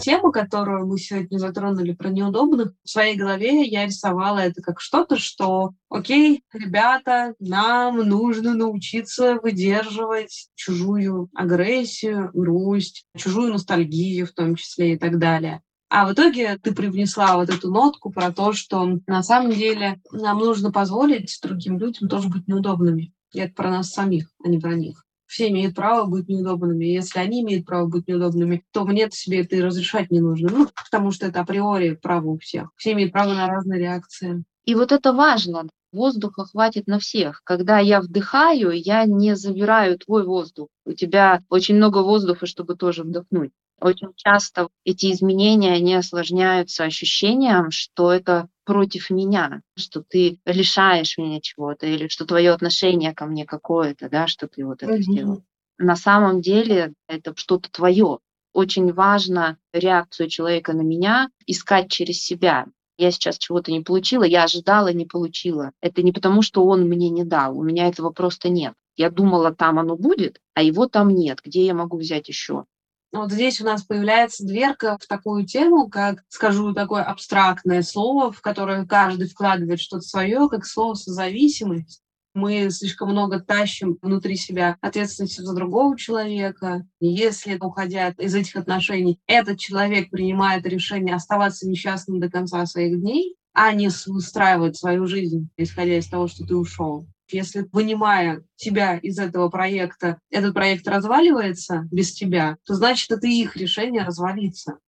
Тему, 0.03 0.33
которую 0.33 0.87
мы 0.87 0.99
сегодня 0.99 1.39
затронули 1.39 1.93
про 1.93 2.11
неудобных, 2.11 2.73
в 2.85 2.91
своей 2.91 3.17
голове 3.17 3.65
я 3.65 3.87
рисовала 3.87 4.41
это 4.41 4.61
как 4.61 4.81
что-то, 4.81 5.17
что, 5.17 5.71
окей, 5.89 6.43
ребята, 6.53 7.35
нам 7.39 7.99
нужно 7.99 8.55
научиться 8.55 9.39
выдерживать 9.43 10.49
чужую 10.55 11.31
агрессию, 11.35 12.31
грусть, 12.35 13.05
чужую 13.17 13.53
ностальгию 13.53 14.27
в 14.27 14.33
том 14.33 14.57
числе 14.57 14.95
и 14.95 14.99
так 14.99 15.19
далее. 15.19 15.63
А 15.89 16.07
в 16.07 16.15
итоге 16.15 16.57
ты 16.57 16.75
привнесла 16.75 17.37
вот 17.37 17.51
эту 17.51 17.71
нотку 17.71 18.11
про 18.11 18.33
то, 18.33 18.53
что 18.53 18.99
на 19.07 19.23
самом 19.23 19.53
деле 19.53 20.01
нам 20.11 20.39
нужно 20.39 20.73
позволить 20.73 21.39
другим 21.43 21.79
людям 21.79 22.09
тоже 22.09 22.29
быть 22.29 22.49
неудобными. 22.49 23.13
Это 23.35 23.53
про 23.55 23.71
нас 23.71 23.91
самих, 23.91 24.29
а 24.43 24.49
не 24.49 24.59
про 24.59 24.75
них. 24.75 25.05
Все 25.33 25.49
имеют 25.49 25.75
право 25.75 26.05
быть 26.05 26.29
неудобными. 26.29 26.85
Если 26.85 27.19
они 27.19 27.41
имеют 27.41 27.65
право 27.65 27.87
быть 27.87 28.07
неудобными, 28.07 28.65
то 28.71 28.85
мне 28.85 29.09
себе 29.11 29.41
это 29.41 29.57
и 29.57 29.63
разрешать 29.63 30.11
не 30.11 30.21
нужно. 30.21 30.51
Ну, 30.51 30.69
потому 30.85 31.11
что 31.11 31.27
это 31.27 31.41
априори 31.41 31.95
право 31.95 32.33
у 32.33 32.39
всех. 32.39 32.69
Все 32.77 32.93
имеют 32.93 33.13
право 33.13 33.33
на 33.33 33.47
разные 33.47 33.81
реакции. 33.81 34.45
И 34.67 34.75
вот 34.75 34.93
это 34.93 35.15
важно. 35.15 35.71
Воздуха 35.91 36.45
хватит 36.45 36.87
на 36.87 36.99
всех. 36.99 37.41
Когда 37.45 37.79
я 37.79 38.03
вдыхаю, 38.03 38.73
я 38.73 39.07
не 39.07 39.35
забираю 39.35 39.99
твой 39.99 40.27
воздух. 40.27 40.69
У 40.85 40.93
тебя 40.93 41.43
очень 41.49 41.77
много 41.77 42.03
воздуха, 42.03 42.45
чтобы 42.45 42.77
тоже 42.77 43.03
вдохнуть. 43.03 43.53
Очень 43.83 44.13
часто 44.15 44.69
эти 44.85 45.11
изменения, 45.11 45.73
они 45.73 45.95
осложняются 45.95 46.85
ощущением, 46.85 47.73
что 47.73 48.13
это 48.13 48.49
против 48.65 49.11
меня, 49.11 49.63
что 49.77 50.05
ты 50.09 50.39
лишаешь 50.45 51.19
меня 51.19 51.41
чего-то, 51.41 51.87
или 51.87 52.07
что 52.07 52.25
твое 52.25 52.53
отношение 52.53 53.13
ко 53.13 53.27
мне 53.27 53.45
какое-то, 53.45 54.09
да, 54.09 54.29
что 54.29 54.47
ты 54.47 54.65
вот 54.65 54.85
это 54.85 54.93
mm-hmm. 54.95 55.03
сделал. 55.03 55.43
На 55.79 55.97
самом 55.97 56.41
деле 56.41 56.95
это 57.09 57.35
что-то 57.35 57.73
твое. 57.73 58.21
Очень 58.53 58.93
важно 58.93 59.59
реакцию 59.73 60.29
человека 60.29 60.75
на 60.75 60.83
меня 60.83 61.29
искать 61.47 61.91
через 61.91 62.23
себя. 62.23 62.67
Я 62.99 63.11
сейчас 63.11 63.37
чего-то 63.37 63.73
не 63.73 63.81
получила, 63.81 64.23
я 64.23 64.45
ожидала, 64.45 64.93
не 64.93 65.07
получила. 65.07 65.73
Это 65.81 66.03
не 66.03 66.13
потому, 66.13 66.43
что 66.43 66.65
он 66.65 66.89
мне 66.89 67.11
не 67.11 67.25
дал, 67.25 67.59
у 67.59 67.65
меня 67.65 67.89
этого 67.89 68.11
просто 68.11 68.49
нет. 68.49 68.75
Я 68.95 69.11
думала, 69.11 69.53
там 69.53 69.81
оно 69.81 69.97
будет, 69.97 70.39
а 70.55 70.63
его 70.63 70.87
там 70.87 71.09
нет. 71.09 71.41
Где 71.43 71.67
я 71.67 71.75
могу 71.75 71.97
взять 71.97 72.29
еще? 72.29 72.67
Вот 73.13 73.31
здесь 73.31 73.61
у 73.61 73.65
нас 73.65 73.83
появляется 73.83 74.43
дверка 74.47 74.97
в 74.99 75.07
такую 75.07 75.45
тему, 75.45 75.91
как, 75.91 76.25
скажу 76.31 76.73
такое 76.73 77.03
абстрактное 77.03 77.83
слово, 77.83 78.33
в 78.33 78.41
которое 78.41 78.87
каждый 78.87 79.29
вкладывает 79.29 79.81
что-то 79.81 80.03
свое, 80.03 80.49
как 80.49 80.65
слово 80.65 80.95
«созависимость». 80.95 82.01
Мы 82.35 82.71
слишком 82.71 83.11
много 83.11 83.41
тащим 83.41 83.99
внутри 84.01 84.37
себя 84.37 84.79
ответственности 84.81 85.43
за 85.43 85.55
другого 85.55 85.99
человека. 85.99 86.87
Если, 86.99 87.59
уходя 87.61 88.15
из 88.17 88.35
этих 88.35 88.57
отношений, 88.57 89.21
этот 89.27 89.59
человек 89.59 90.09
принимает 90.09 90.65
решение 90.65 91.15
оставаться 91.15 91.69
несчастным 91.69 92.21
до 92.21 92.31
конца 92.31 92.65
своих 92.65 92.99
дней, 92.99 93.37
а 93.53 93.75
не 93.75 93.91
устраивать 94.07 94.79
свою 94.79 95.07
жизнь, 95.07 95.51
исходя 95.59 95.99
из 95.99 96.09
того, 96.09 96.27
что 96.27 96.47
ты 96.47 96.57
ушел, 96.57 97.07
если, 97.33 97.69
вынимая 97.73 98.45
тебя 98.57 98.97
из 98.97 99.19
этого 99.19 99.49
проекта, 99.49 100.19
этот 100.31 100.55
проект 100.55 100.87
разваливается 100.89 101.89
без 101.91 102.13
тебя, 102.13 102.57
то 102.65 102.75
значит, 102.75 103.11
это 103.11 103.27
их 103.27 103.57
решение 103.57 104.03
развалиться. 104.03 104.79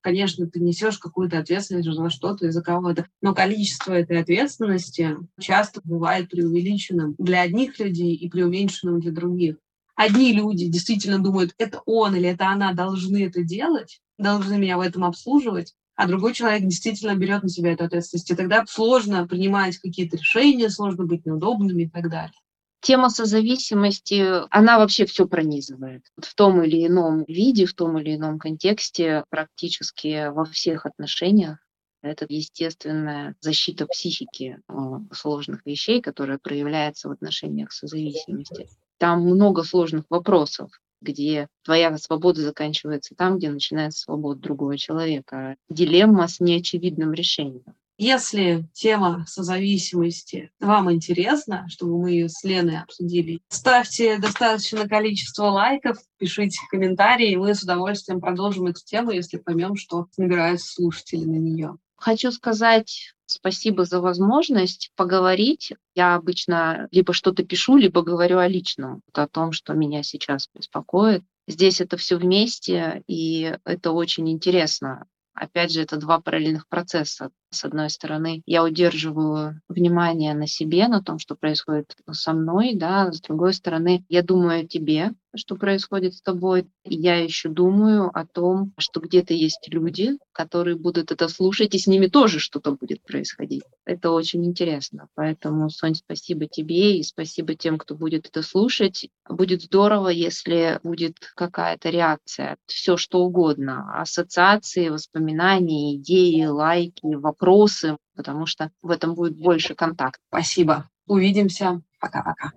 Конечно, 0.00 0.46
ты 0.48 0.60
несешь 0.60 0.98
какую-то 0.98 1.38
ответственность 1.38 1.90
за 1.90 2.10
что-то 2.10 2.46
и 2.46 2.50
за 2.50 2.62
кого-то, 2.62 3.06
но 3.20 3.34
количество 3.34 3.92
этой 3.92 4.20
ответственности 4.20 5.16
часто 5.40 5.80
бывает 5.84 6.30
преувеличенным 6.30 7.14
для 7.18 7.42
одних 7.42 7.78
людей 7.78 8.14
и 8.14 8.30
преуменьшенным 8.30 9.00
для 9.00 9.12
других. 9.12 9.56
Одни 9.96 10.32
люди 10.32 10.68
действительно 10.68 11.18
думают, 11.18 11.54
это 11.58 11.82
он 11.84 12.14
или 12.14 12.28
это 12.28 12.48
она 12.48 12.72
должны 12.72 13.24
это 13.24 13.42
делать, 13.42 14.00
должны 14.16 14.56
меня 14.56 14.78
в 14.78 14.80
этом 14.80 15.04
обслуживать, 15.04 15.74
а 15.98 16.06
другой 16.06 16.32
человек 16.32 16.62
действительно 16.62 17.16
берет 17.16 17.42
на 17.42 17.48
себя 17.48 17.72
эту 17.72 17.84
ответственность. 17.84 18.30
И 18.30 18.36
тогда 18.36 18.64
сложно 18.68 19.26
принимать 19.26 19.78
какие-то 19.78 20.16
решения, 20.16 20.70
сложно 20.70 21.04
быть 21.04 21.26
неудобными 21.26 21.82
и 21.82 21.88
так 21.88 22.08
далее. 22.08 22.38
Тема 22.80 23.10
созависимости, 23.10 24.24
она 24.50 24.78
вообще 24.78 25.06
все 25.06 25.26
пронизывает. 25.26 26.04
В 26.16 26.36
том 26.36 26.62
или 26.62 26.86
ином 26.86 27.24
виде, 27.24 27.66
в 27.66 27.74
том 27.74 27.98
или 27.98 28.14
ином 28.14 28.38
контексте, 28.38 29.24
практически 29.28 30.28
во 30.28 30.44
всех 30.44 30.86
отношениях. 30.86 31.58
Это 32.00 32.26
естественная 32.28 33.34
защита 33.40 33.84
психики 33.88 34.60
э, 34.68 34.72
сложных 35.12 35.66
вещей, 35.66 36.00
которая 36.00 36.38
проявляется 36.38 37.08
в 37.08 37.10
отношениях 37.10 37.72
созависимости. 37.72 38.68
Там 38.98 39.22
много 39.22 39.64
сложных 39.64 40.04
вопросов 40.10 40.70
где 41.00 41.48
твоя 41.64 41.96
свобода 41.98 42.40
заканчивается 42.40 43.14
там, 43.14 43.38
где 43.38 43.50
начинается 43.50 44.00
свобода 44.00 44.40
другого 44.40 44.76
человека. 44.76 45.56
Дилемма 45.68 46.28
с 46.28 46.40
неочевидным 46.40 47.12
решением. 47.12 47.74
Если 48.00 48.64
тема 48.74 49.24
созависимости 49.26 50.52
вам 50.60 50.92
интересна, 50.92 51.66
чтобы 51.68 52.00
мы 52.00 52.12
ее 52.12 52.28
с 52.28 52.44
Леной 52.44 52.78
обсудили, 52.78 53.40
ставьте 53.48 54.18
достаточное 54.18 54.86
количество 54.86 55.46
лайков, 55.46 55.98
пишите 56.16 56.60
комментарии, 56.70 57.32
и 57.32 57.36
мы 57.36 57.56
с 57.56 57.64
удовольствием 57.64 58.20
продолжим 58.20 58.68
эту 58.68 58.84
тему, 58.84 59.10
если 59.10 59.38
поймем, 59.38 59.74
что 59.74 60.06
набираются 60.16 60.74
слушатели 60.74 61.24
на 61.24 61.38
нее. 61.38 61.76
Хочу 61.96 62.30
сказать 62.30 63.14
спасибо 63.30 63.84
за 63.84 64.00
возможность 64.00 64.90
поговорить. 64.96 65.72
Я 65.94 66.14
обычно 66.14 66.88
либо 66.90 67.12
что-то 67.12 67.44
пишу, 67.44 67.76
либо 67.76 68.02
говорю 68.02 68.38
о 68.38 68.48
личном, 68.48 69.02
о 69.12 69.26
том, 69.28 69.52
что 69.52 69.74
меня 69.74 70.02
сейчас 70.02 70.48
беспокоит. 70.54 71.22
Здесь 71.46 71.80
это 71.80 71.96
все 71.96 72.16
вместе, 72.16 73.02
и 73.06 73.56
это 73.64 73.92
очень 73.92 74.30
интересно. 74.30 75.06
Опять 75.34 75.72
же, 75.72 75.82
это 75.82 75.96
два 75.96 76.20
параллельных 76.20 76.66
процесса. 76.68 77.30
С 77.50 77.64
одной 77.64 77.88
стороны, 77.88 78.42
я 78.44 78.62
удерживаю 78.62 79.60
внимание 79.68 80.34
на 80.34 80.46
себе, 80.46 80.86
на 80.86 81.02
том, 81.02 81.18
что 81.18 81.34
происходит 81.34 81.96
со 82.10 82.34
мной, 82.34 82.74
да, 82.74 83.10
с 83.10 83.20
другой 83.22 83.54
стороны, 83.54 84.04
я 84.10 84.22
думаю 84.22 84.64
о 84.64 84.66
тебе, 84.66 85.12
что 85.34 85.56
происходит 85.56 86.14
с 86.14 86.22
тобой. 86.22 86.68
Я 86.84 87.16
еще 87.22 87.48
думаю 87.48 88.10
о 88.12 88.26
том, 88.26 88.72
что 88.78 89.00
где-то 89.00 89.34
есть 89.34 89.66
люди, 89.68 90.18
которые 90.32 90.76
будут 90.76 91.10
это 91.12 91.28
слушать, 91.28 91.74
и 91.74 91.78
с 91.78 91.86
ними 91.86 92.06
тоже 92.06 92.38
что-то 92.38 92.72
будет 92.72 93.02
происходить. 93.02 93.62
Это 93.84 94.10
очень 94.10 94.44
интересно. 94.44 95.08
Поэтому, 95.14 95.70
Сонь, 95.70 95.94
спасибо 95.94 96.46
тебе 96.46 96.98
и 96.98 97.02
спасибо 97.02 97.54
тем, 97.54 97.78
кто 97.78 97.94
будет 97.94 98.26
это 98.26 98.42
слушать. 98.42 99.08
Будет 99.28 99.62
здорово, 99.62 100.08
если 100.08 100.80
будет 100.82 101.16
какая-то 101.34 101.90
реакция, 101.90 102.56
все 102.66 102.96
что 102.96 103.20
угодно, 103.20 104.00
ассоциации, 104.00 104.88
воспоминания, 104.88 105.96
идеи, 105.96 106.44
лайки, 106.44 107.00
вопросы 107.04 107.37
вопросы, 107.38 107.96
потому 108.16 108.46
что 108.46 108.70
в 108.82 108.90
этом 108.90 109.14
будет 109.14 109.36
больше 109.38 109.74
контакт. 109.74 110.20
Спасибо. 110.28 110.88
Увидимся. 111.06 111.80
Пока-пока. 112.00 112.52